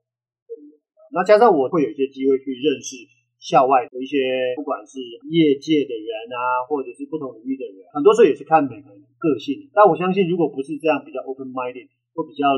[1.09, 3.09] 那加上我会有一些机会去认识。
[3.41, 4.22] 校外的一些，
[4.53, 9.69] 不管是业界的人啊，或者是不同领域的人，很多时候也是看每个人的个性。
[9.69, 11.86] 但我相信，如果不是这样比较 open minded，
[12.17, 12.49] 或比较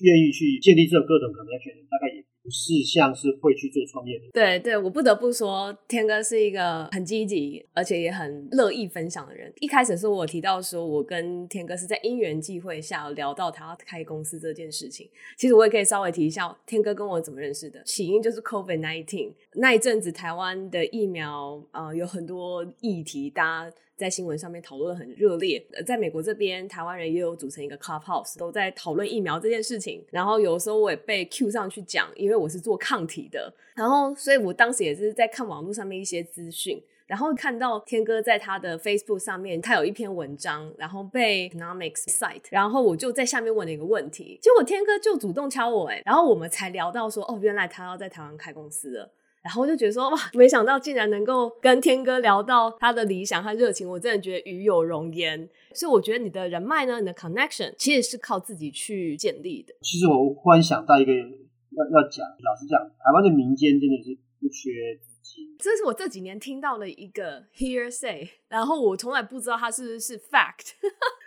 [0.00, 2.24] 愿意去建立这种各种可能性大概也。
[2.46, 4.24] 不是像是会去做创业的。
[4.32, 9.52] 对对，我不得不说，天哥是一个很积极，而且也很乐意分享的人。
[9.58, 15.10] 一开始是，我提到说，我跟天哥是在因缘际会下聊到他要开公司这件事情。
[15.36, 17.82] 其实我也可以稍微提一下，天哥跟我怎么认识的。
[17.82, 23.76] 起因就是 COVID-19 那一阵子，台湾的疫苗啊、有很多议题，大家。
[23.96, 30.04] 在新闻上面讨论很热烈，呃，在美国这边，台湾人也有组成一个 Clubhouse，都在讨论疫苗这件事情。
[30.10, 33.52] 然后有时候我也被 Q 上去讲，因为我是做抗体的。
[33.74, 49.12] 然后，所以我当时也是在看网络上面一些资讯，然后看到天哥在他的 Facebook 上面，他有一篇文章，然后被 Economics cite，然后我就在下面问了一个问题，结果天哥就主动敲我，哎，然后我们才聊到说，哦，原来他要在台湾开公司了。
[49.46, 55.48] 然后我就觉得说哇，没想到竟然能够跟天哥聊到他的理想和热情，我真的觉得与有荣焉。
[55.72, 59.72] 所以我觉得你的人脉呢，你的 connection 其实是靠自己去建立的。
[59.82, 65.56] 其实我忽然想到一个要要讲，老实讲，台湾的民间真的是不缺资金。
[65.60, 70.72] 这是我这几年听到的一个 hearsay，然后我从来不知道它是不是 fact。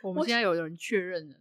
[0.03, 1.36] 我们现在有人确认了，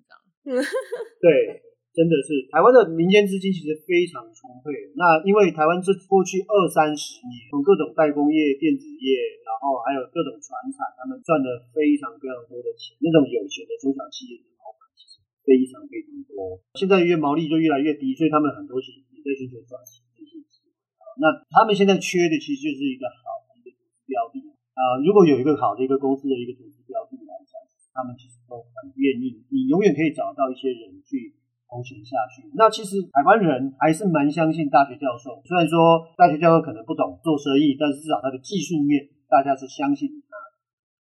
[0.44, 0.62] 这样。
[1.20, 1.62] 对。
[1.98, 4.70] 真的是台湾的民间资金其实非常充沛。
[4.94, 12.94] 那因为台湾这过去二三十年，从各种代工业、电子业，然后还有各种船产，他们赚了非常非常多的钱。
[13.02, 16.62] 那种有钱的中小企业的老板其实非常非常多。
[16.78, 20.78] 现在越毛利就越来越低，所以他们很多其实也在寻求转型这些机会。
[21.18, 24.38] 那他们现在缺的其实就是一个好的一个投资标的
[24.78, 25.02] 啊。
[25.02, 27.58] 如果有一个好的一个公司的一个投资标的来讲，
[27.90, 29.42] 他们其实都很愿意。
[29.50, 31.34] 你永远可以找到一些人去。
[31.68, 35.36] 投钱下去，那其实台湾人还是蛮相信大学教授。
[35.44, 40.32] 虽然说大学教授可能不懂做生意，但是至少他的技术面，大家是相信他。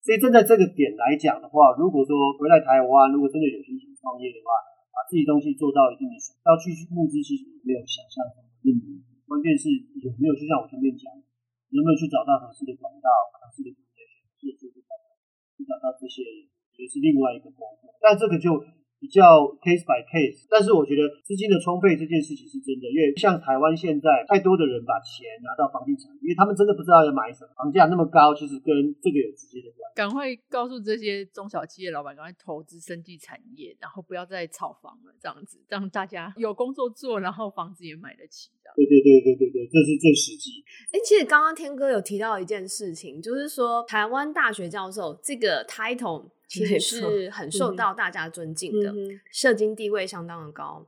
[0.00, 4.56] 所以站在这个点来讲的话，如果说回来台湾，如果真的有心想创业的话，
[4.88, 9.04] 把自己东西做到一定的水，要去募资，其实没有想象中的那么难。
[9.28, 9.68] 关键是
[10.00, 16.48] 有没有，就像我前面讲，能不能去找到合适的管道、合适的团队、合适的去找到这些人，
[16.80, 17.92] 也是另外一个工作。
[18.00, 18.64] 但这个就。
[19.04, 28.72] 比较 case by case，但是我觉得资金的充沛这件事情是真的，因为像台湾现在太多的人把钱拿到房地产，因为他们真的不知道要买什么，房价那么高，其实跟
[29.04, 29.92] 这个有直接的关系。
[29.92, 38.48] 赶快告诉这些中小企业老板，赶快投资生技产业，然后不要再炒房了，这样子让大家有工作做，然后房子也买得起。
[38.74, 40.64] 对对对对对对，这是最实际。
[40.90, 46.30] 哎，其实刚刚天哥有提到一件事情，就是说台湾大学教授这个 title。
[46.46, 48.94] 其实是很受到大家尊敬的，
[49.30, 50.86] 社经地位相当的高。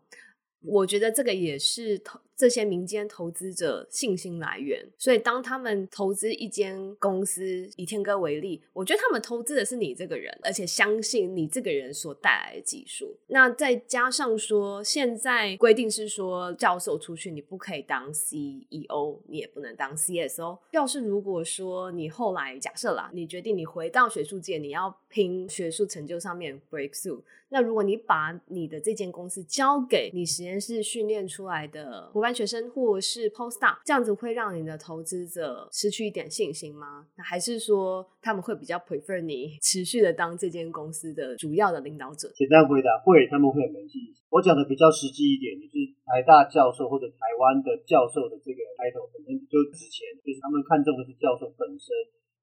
[0.61, 2.21] 我觉得这个也是投。
[2.37, 13.17] 这些民间投资者信心来源，所以当他们投资一间公司，以天哥为例，我觉得他们投资的是你这个人，而且相信你这个人所带来的技术。
[13.29, 20.59] 那再加上说，现在规定是说，教授出去你不可以当 CEO，你也不能当 CSO。
[20.73, 37.07] 要是如果说你后来假设啦，你决定你回到学术界，你要拼学术成就上面 breakthrough，那如果你把你的这间公司交给你实验室训练出来的学生或是 postdoc 这样子会让你的投资者失去一点信心吗？
[37.17, 42.31] 那还是说他们会比较 prefer 你持续的当这间公司的主要的领导者？
[42.35, 44.15] 简单回答，会，他们会很没信心。
[44.31, 45.75] 我讲的比较实际一点，就是
[46.05, 51.89] 台大教授或者台湾的教授的这个 title 本身就值钱，就是他们看重的是教授本身。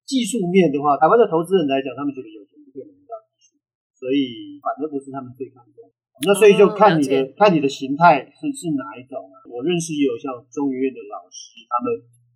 [0.04, 3.56] 技术面的话，台湾的投资人来讲，他们觉得有钱就可以买到技术，
[3.96, 5.88] 所以反正不是他们最看重。
[6.22, 9.36] 那所以就看你的、哦、看你的形态是是哪一种啊？
[9.50, 11.90] 我认识也有像中医院的老师，他们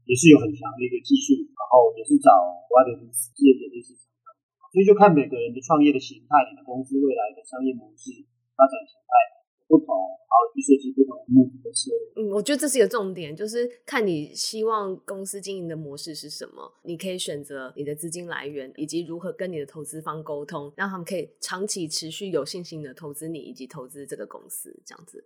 [0.09, 2.33] 也是有很强的一个技术，然后也是找
[2.67, 4.33] 国外的企业的类似厂商，
[4.73, 8.11] 所以就看每个人的创业的形态，你的公司未来的商业模式
[8.57, 9.36] 发展形态。
[9.67, 12.23] 不同，然后去学习不同的的策略。
[12.23, 25.23] 嗯，我觉得这是一个重点，就是看你希望公司经营的模式是什么，你可以选择你的资金来源，以及如何跟你的投资方沟通，让他们可以长期持续有信心的投资你，以及投资这个公司这样子。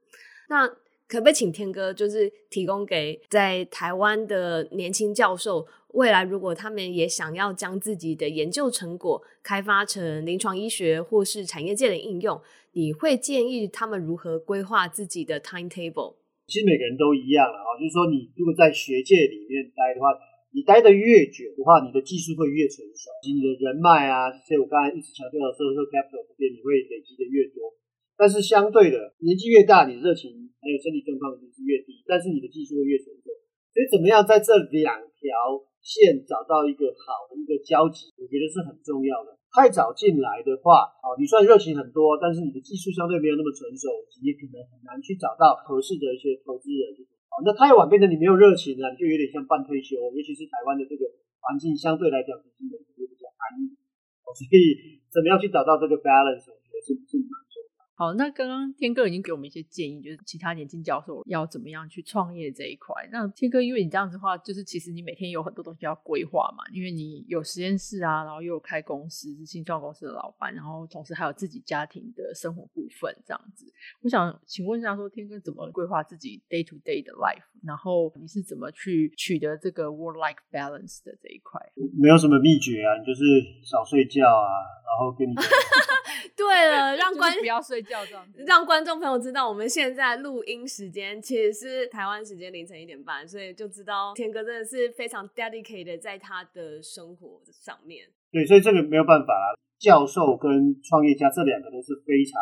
[0.50, 0.68] 那
[1.12, 12.40] 可不可以请天哥就是提供给在台湾的年轻教授，未来如果他们也想要将自己的研究成果开发成临床医学或是产业界的应用？
[12.72, 16.16] 你会建议他们如何规划自己的 timetable？
[16.48, 20.16] 其实每个人都一样啊，就是说你如果在学界里面待的话，
[20.56, 27.76] 你待得越久的话，你的技术会越成熟，以及你的人脉啊，所以我刚才一直强调的 social capital 这边你会累积的越多。
[28.16, 30.32] 但是相对的，年纪越大，你热情
[30.62, 33.34] 还有身体状况就是越低，但是你的技术会越成熟。
[33.74, 35.26] 所以怎么样在这两条
[35.82, 39.34] 线找到一个好的一个交集，我觉得是很重要的。
[39.50, 43.90] 太早进来的话，哦，你虽然热情很多，但是你的技术相对没有那么成熟，
[44.22, 46.84] 你可能很难去找到合适的一些投资人。
[47.32, 49.98] 哦，那太晚变成你没有热情了，你就有点像半退休。
[50.14, 51.08] 尤其是台湾的这个
[51.42, 53.72] 环境相对来讲，资金的也比较安逸，
[54.36, 57.40] 所以怎么样去找到这个 balance，我觉得是是蛮。
[57.94, 62.96] 好，那刚刚天哥已经给我们一些建议，就是其他年轻教授要怎么样去创业这一块。
[63.12, 73.72] 那天哥，因为你这样子的话，就是其实你每天有很多东西要规划嘛，因为你有实验室啊，然后又有开公司，是新创公司的老板，然后同时还有自己家庭的生活部分这样子。
[74.02, 81.62] 我想请问一下，说天哥怎么规划自己 day to day 的 life，然后你是怎么去取得这个 work-life balance 的这一块？
[82.00, 83.22] 没有什么秘诀啊，你就是
[83.64, 84.50] 少睡觉啊，
[84.82, 85.36] 然后跟你。
[86.36, 98.08] 对了，让关不要睡觉，这样让观众朋友知道，我们现在录音时间其实是台湾时间凌晨一点半，所以就知道天哥真的是非常 dedicated 在他的生活上面。
[98.32, 99.52] 对，所以这个没有办法啊。
[99.82, 102.38] 教授跟创业家这两个都是非常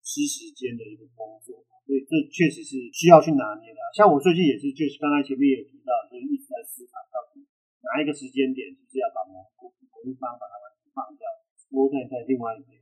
[0.00, 3.80] 吃时间的一个工作，所以这确实是需要去拿捏的。
[3.92, 7.44] 像我最近也是，就是刚才前面也提到，就是一直在思考到底
[7.84, 10.56] 哪一个时间点就是要把某某一方把它
[10.96, 11.28] 放掉，
[11.76, 12.77] 或在在另外一边。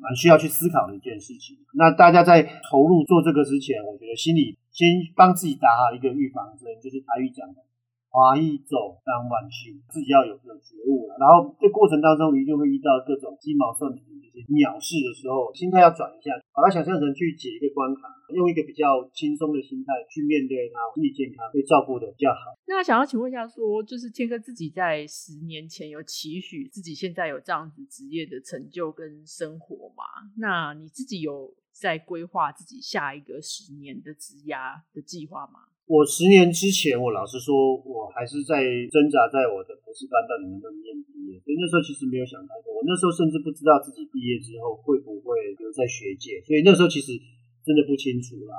[0.00, 1.56] 蛮需要去思考的一件事情。
[1.74, 7.62] 那大家在投入做这个之前，我觉得心里先帮自己打好一个预防针，就是台语讲的
[8.12, 11.16] “华一走当万修”，自己要有这种觉悟了。
[11.18, 14.12] 然后这过程当中，一定会遇到各种鸡毛蒜皮。
[14.32, 22.56] 这些鸟事的时候，心态要转一下，把它想象成去解一个关卡，用一个比较轻松的心态去面对它，心理健康被照顾的比较好。
[22.66, 30.04] 那想要请问一下说，就是天哥自己在十年前有期许自己现在有这样子职业的成就跟生活吗？
[30.38, 35.68] 那你自己有在规划自己下一个十年的职涯的计划吗？
[35.92, 37.52] 我十年之前，我老实说，
[37.84, 42.72] 我还是在挣扎在我的博士班到底能不能念毕业，所以那时候其实没有想太多。
[42.72, 47.12] 我那时候甚至不知道自己毕业之后会不会留在学界，所以那时候其实
[47.60, 48.56] 真的不清楚啦。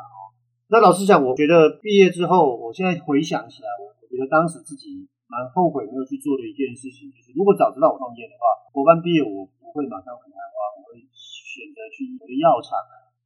[0.69, 12.77] 那老实讲，我觉得毕业之后，我现在回想起来，我觉得当时自己蛮后悔没有去做的一件事情，就是如果早知道我创业的话，博班毕业我不会马上回台湾，我会选择去我的药厂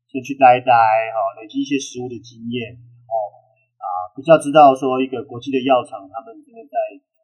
[0.08, 0.72] 先去待待，
[1.12, 3.12] 哈，累积一些实务的经验，然
[3.78, 6.76] 啊，比较知道说一个国际的药厂，他们真的在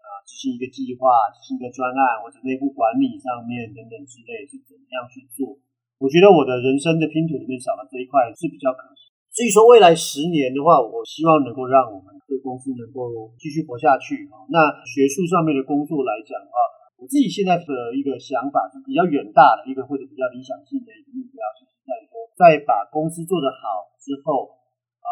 [0.01, 5.58] 啊执行一个计划、执行一个专案或者内部管理上面等等之类是怎么样去做。
[6.01, 9.08] 我觉得我的人生的拼图里面少了这一块是比较可惜。
[9.34, 14.30] 所以说未来十年的话，我希望能够让我们这公司能够继续活下去。
[14.54, 16.54] 那学术上面的工作来讲的话，
[17.01, 24.54] 我自己现在的一个想法是比较远大的一个或者比较理想性的一个目标，就是在说在把公司做得好之后，
[25.01, 25.10] 呃，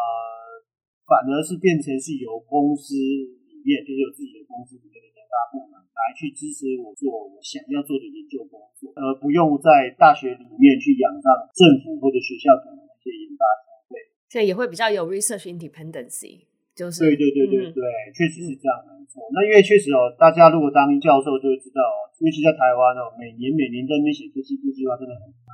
[1.08, 13.94] 反而是变成是由公司里面就是有自己的公司里面的研发部门来去支持我做我想要做的研究工作，而不用在大学里面去仰仗政府或者学校的一些研发经费，
[14.30, 16.48] 所以也会比较有 research independency。
[16.72, 17.84] 就是对对对对对，
[18.16, 19.20] 确、嗯、实是这样没错。
[19.28, 25.52] 那因为确实哦，大家如果当教授就会知道哦，尤其在台湾哦，每年每年在那边写科技部计划真的很难。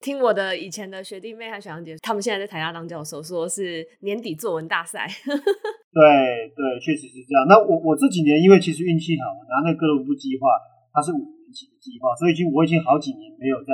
[0.00, 5.06] 听我的以前的学弟妹和学长姐，他们现在在台大当教授，说是年底作文大赛。
[5.26, 6.02] 对
[6.54, 7.46] 对，确实是这样。
[7.48, 10.48] 那我我这几年因为其实运气好，拿那个科部计划，
[10.92, 13.72] 它是五年期的计划，所以已经我已经好几年没有在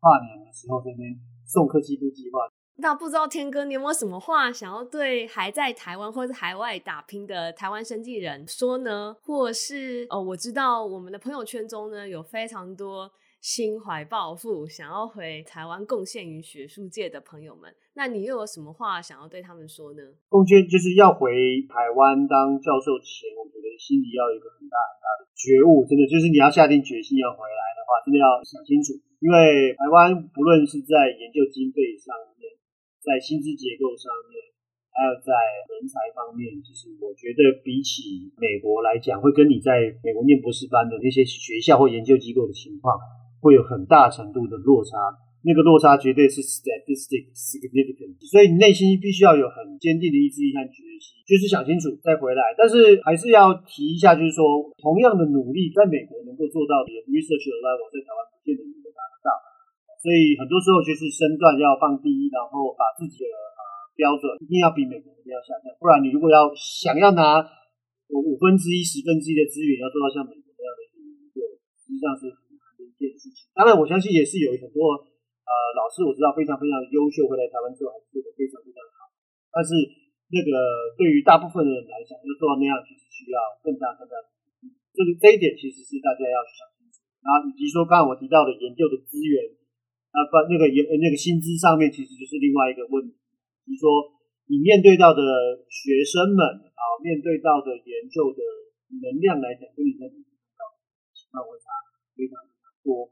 [0.00, 1.14] 跨年的时候这边
[1.46, 2.40] 送科技部计划。
[2.82, 9.14] 那不知道天哥，你有没有什么话想要对还在台湾或者海外打拼的台湾生计人说呢？
[9.22, 17.74] 或是哦，我知道我们的朋友圈中呢，有非常多心怀抱负，想要回台湾贡献于学术界的朋友们。
[17.94, 20.02] 那你又有什么话想要对他们说呢？
[20.28, 21.32] 贡献就是要回
[21.68, 32.52] 台湾当教授前，我觉得心里要有一个很大很大的觉悟，真的就是你要下定决心要回来的话，真的要想清楚，因为台湾不论是在研究经费上面。
[33.00, 34.36] 在薪资结构上面，
[34.92, 35.32] 还有在
[35.72, 43.00] 人才方面，其实我觉得比起美国来讲，会跟你在美国念博士班的那些学校或研究机构的情况，
[43.40, 44.96] 会有很大程度的落差。
[45.40, 52.52] 那个落差绝对是 statistic significant，所以你内心必须要有很坚定的意志力和决心，就是想清楚再回来。
[52.60, 54.44] 但是还是要提一下，就是说，
[54.76, 59.32] 同样的努力，在美国能够做到的 research level，在台湾不见得能够达得到。
[59.96, 63.60] 所以很多时候就是身段要放第一，然后把自己的呃
[63.96, 67.40] 标准一定要比美国人要下降，不然你如果要想要拿
[68.12, 71.00] 五分之一、十分之一的资源，要做到像美国那样的研
[71.32, 71.40] 究，
[71.80, 72.28] 实际上是
[73.06, 73.48] 件事情。
[73.56, 79.08] 当然，我相信也是有很多呃老师我知道非常非常优秀，会来台湾做，还是做的非常非常好。
[79.48, 79.72] 但是
[80.28, 80.50] 那个
[81.00, 84.28] 对于大部分的人来讲，要做到那样，其实需要更大更大的
[84.60, 84.76] 努力。
[84.92, 87.00] 这个这一点其实是大家要想清楚。
[87.24, 89.56] 然后以及说刚刚我提到的研究的资源。
[90.10, 93.14] 啊，不，那个研那个薪资上面其实就是另外一个问题。
[93.62, 93.86] 比如说，
[94.50, 95.22] 你面对到的
[95.70, 96.42] 学生们
[96.74, 98.42] 啊，面对到的研究的
[99.06, 100.18] 能量来讲，跟你在比
[100.58, 100.66] 较
[101.14, 101.70] 情况会差
[102.18, 102.42] 非常
[102.90, 103.06] 多。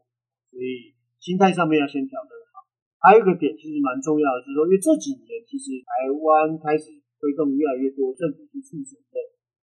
[0.50, 0.90] 所以
[1.22, 2.66] 心态上面要先调整好。
[2.98, 6.90] 还有一个点其实蛮重要的，就是说，因为这几年其实台湾开始
[7.22, 9.16] 推动越来越多政府去促成的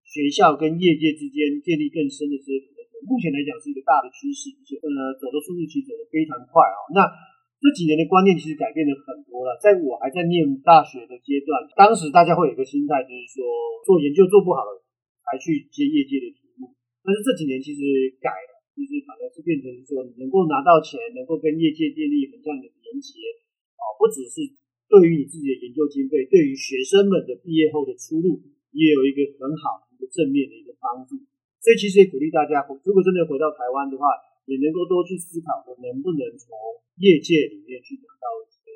[0.04, 2.68] 学校跟业界之间建立更深的这些。
[3.02, 4.88] 目前来讲是一个大的趋势，而且呃
[5.18, 6.78] 走的速度其实走得非常快啊。
[6.94, 7.02] 那
[7.58, 9.58] 这几年的观念其实改变了很多了。
[9.58, 13.42] 在我还在念大学的阶段，当时大家会有一个心态，就是说
[13.82, 14.78] 做研究做不好了，
[15.26, 16.70] 还去接业界的题目。
[17.02, 17.82] 但是这几年其实
[18.22, 18.30] 改
[18.73, 23.20] 其实反而是变成说，你能够拿到钱，能够跟业界建立很这样的连接
[23.77, 24.49] 啊，不只是
[24.89, 28.41] 对于你自己的研究经费，对于学生们的毕业后的出路，
[28.73, 31.20] 也有一个很好的一个正面的一个帮助。
[31.62, 34.09] 所以其实也鼓励大家，如果真的回到台湾的话，
[34.51, 36.51] 也能够多去思考，说能不能从
[36.99, 38.66] 业界里面去拿到一些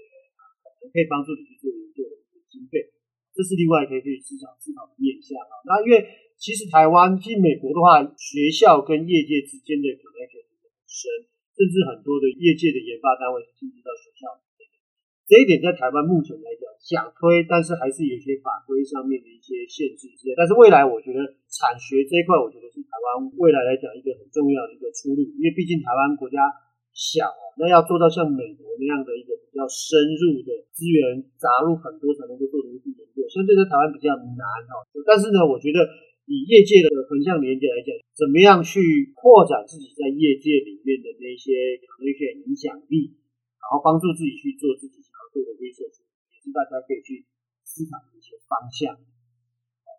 [0.62, 2.94] 可能可以帮助你去做研究的一些经费，
[3.34, 5.58] 这是另外可以去思考思考的面向啊。
[5.66, 5.98] 那因为
[6.36, 11.08] 其实台湾，其实美国的话，学校跟业界之间的 connection 很深，
[11.56, 14.28] 甚至很多的业界的研发单位是进入到学校。
[15.26, 20.38] 这一点在台湾目前来讲想推，但是还是有一些法规上面的一些限制之类。
[20.38, 21.18] 但是未来我觉得
[21.50, 26.38] 产学这一块，我觉得是台湾未来来讲一个很重要的一个出路，因为毕竟台湾国家
[26.94, 27.26] 小，
[27.58, 34.86] 那要做到像美国那样的一个比较深入的资源砸入很多才能够做成一个研究，相对在台湾比较难哦。
[35.02, 35.82] 但是呢，我觉得
[36.26, 43.14] 以业界的横向连接来讲，怎么样去扩展自己在业界里面的那些那些影响力，
[43.62, 45.24] 然后帮助自己去做自己想要。
[45.36, 47.20] 做的也是大家可以去
[47.60, 48.96] 思考的一些方向。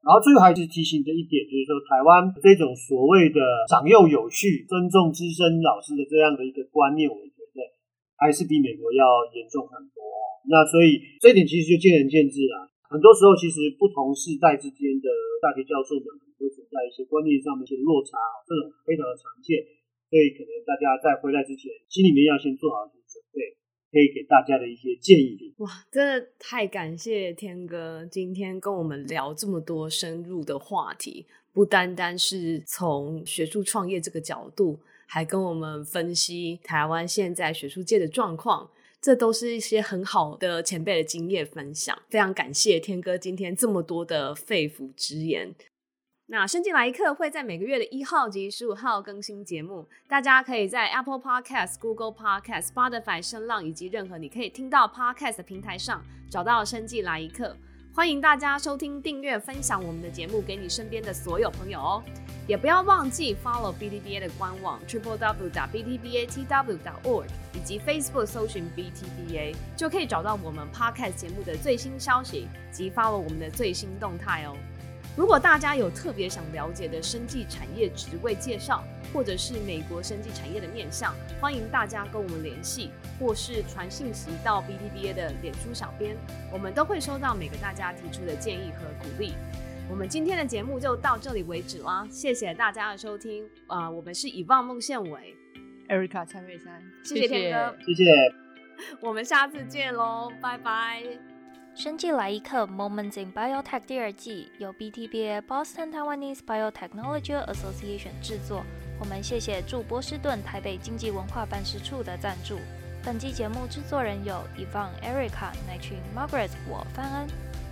[0.01, 3.37] 然后最后还是提醒的一点，就是说台湾这种所谓的
[3.69, 7.61] 长幼有序、尊重资深老师的这样的一个观念，我觉得
[8.17, 10.01] 还是比美国要严重很多。
[10.49, 12.65] 那所以这一点其实就见仁见智啦。
[12.89, 15.07] 很多时候，其实不同世代之间的
[15.43, 16.07] 大学教授们
[16.39, 18.15] 会存在一些观念上面的落差，
[18.47, 19.59] 这种非常的常见。
[20.07, 23.55] 所以可能大家在回来之前，心里面要先做好一些准备。
[23.89, 25.53] 可以给大家的一些建议。
[25.59, 34.77] 哇，真的太感谢天哥今天跟我们聊这么多深入的话题，不单单是从学术创业这个角度，
[35.07, 38.69] 还跟我们分析台湾现在学术界的状况，
[39.07, 41.97] 这都是一些很好的前辈的经验分享。
[42.09, 45.55] 非常感谢天哥今天这么多的肺腑之言。
[46.25, 57.55] 那生计来一课会在每个月的一号及十五号更新节目，大家可以在 Apple Podcast、Google Podcast、Spotify、声浪以及任何你可以听到 Podcast 的平台上找到生计来一课。
[57.97, 62.03] 欢迎大家收听、订阅、分享我们的节目给你身边的所有朋友哦，
[62.45, 67.25] 也不要忘记 follow BTBA 的官网 triple w 点 btbatw 点 org
[67.55, 74.55] 以及 Facebook 搜寻 BTBA 就可以找到我们 Podcast 节目的最新消息及 follow 我们的最新动态哦。
[75.17, 81.11] 如果大家有特别想了解的生技产业职位介绍，或者是美国生技产业的面向，
[81.41, 86.15] 欢迎大家跟我们联系，或是传信息到 BTBA 的脸书小编，
[86.53, 89.33] 我们都会收到每个大家提出的建议和鼓励。
[89.89, 93.43] 我们今天的节目就到这里为止啦，谢谢大家的收听。
[93.65, 95.35] 啊、呃，我们是以望孟宪伟
[95.89, 98.03] ，Erica 蔡瑞珊，谢谢天哥，谢谢，
[99.01, 101.36] 我们下次见喽，拜拜。
[101.77, 108.65] 生技来一课 Moments in Biotech 第二季由 BTBA Boston Taiwanese Biotechnology Association 制作。
[108.99, 112.57] 我们谢谢驻波士顿台北经济文化办事处的赞助。
[113.03, 117.27] 本季节目制作人有 Yvonne、Erica、乃群、Margaret、我范恩。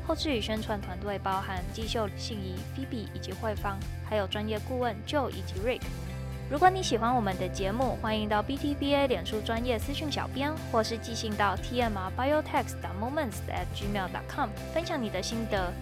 [0.06, 5.82] 后制与宣传团队包含季秀、信怡、Phoebe 以及慧芳，还有专业顾问 Joe 以及 Rick。
[6.48, 15.74] 如果你喜欢我们的节目，欢迎到 BTBA 脸书专业私讯小编，或是寄信到 T M R Biotech 的 Moments at gmail.com 分享你的心得。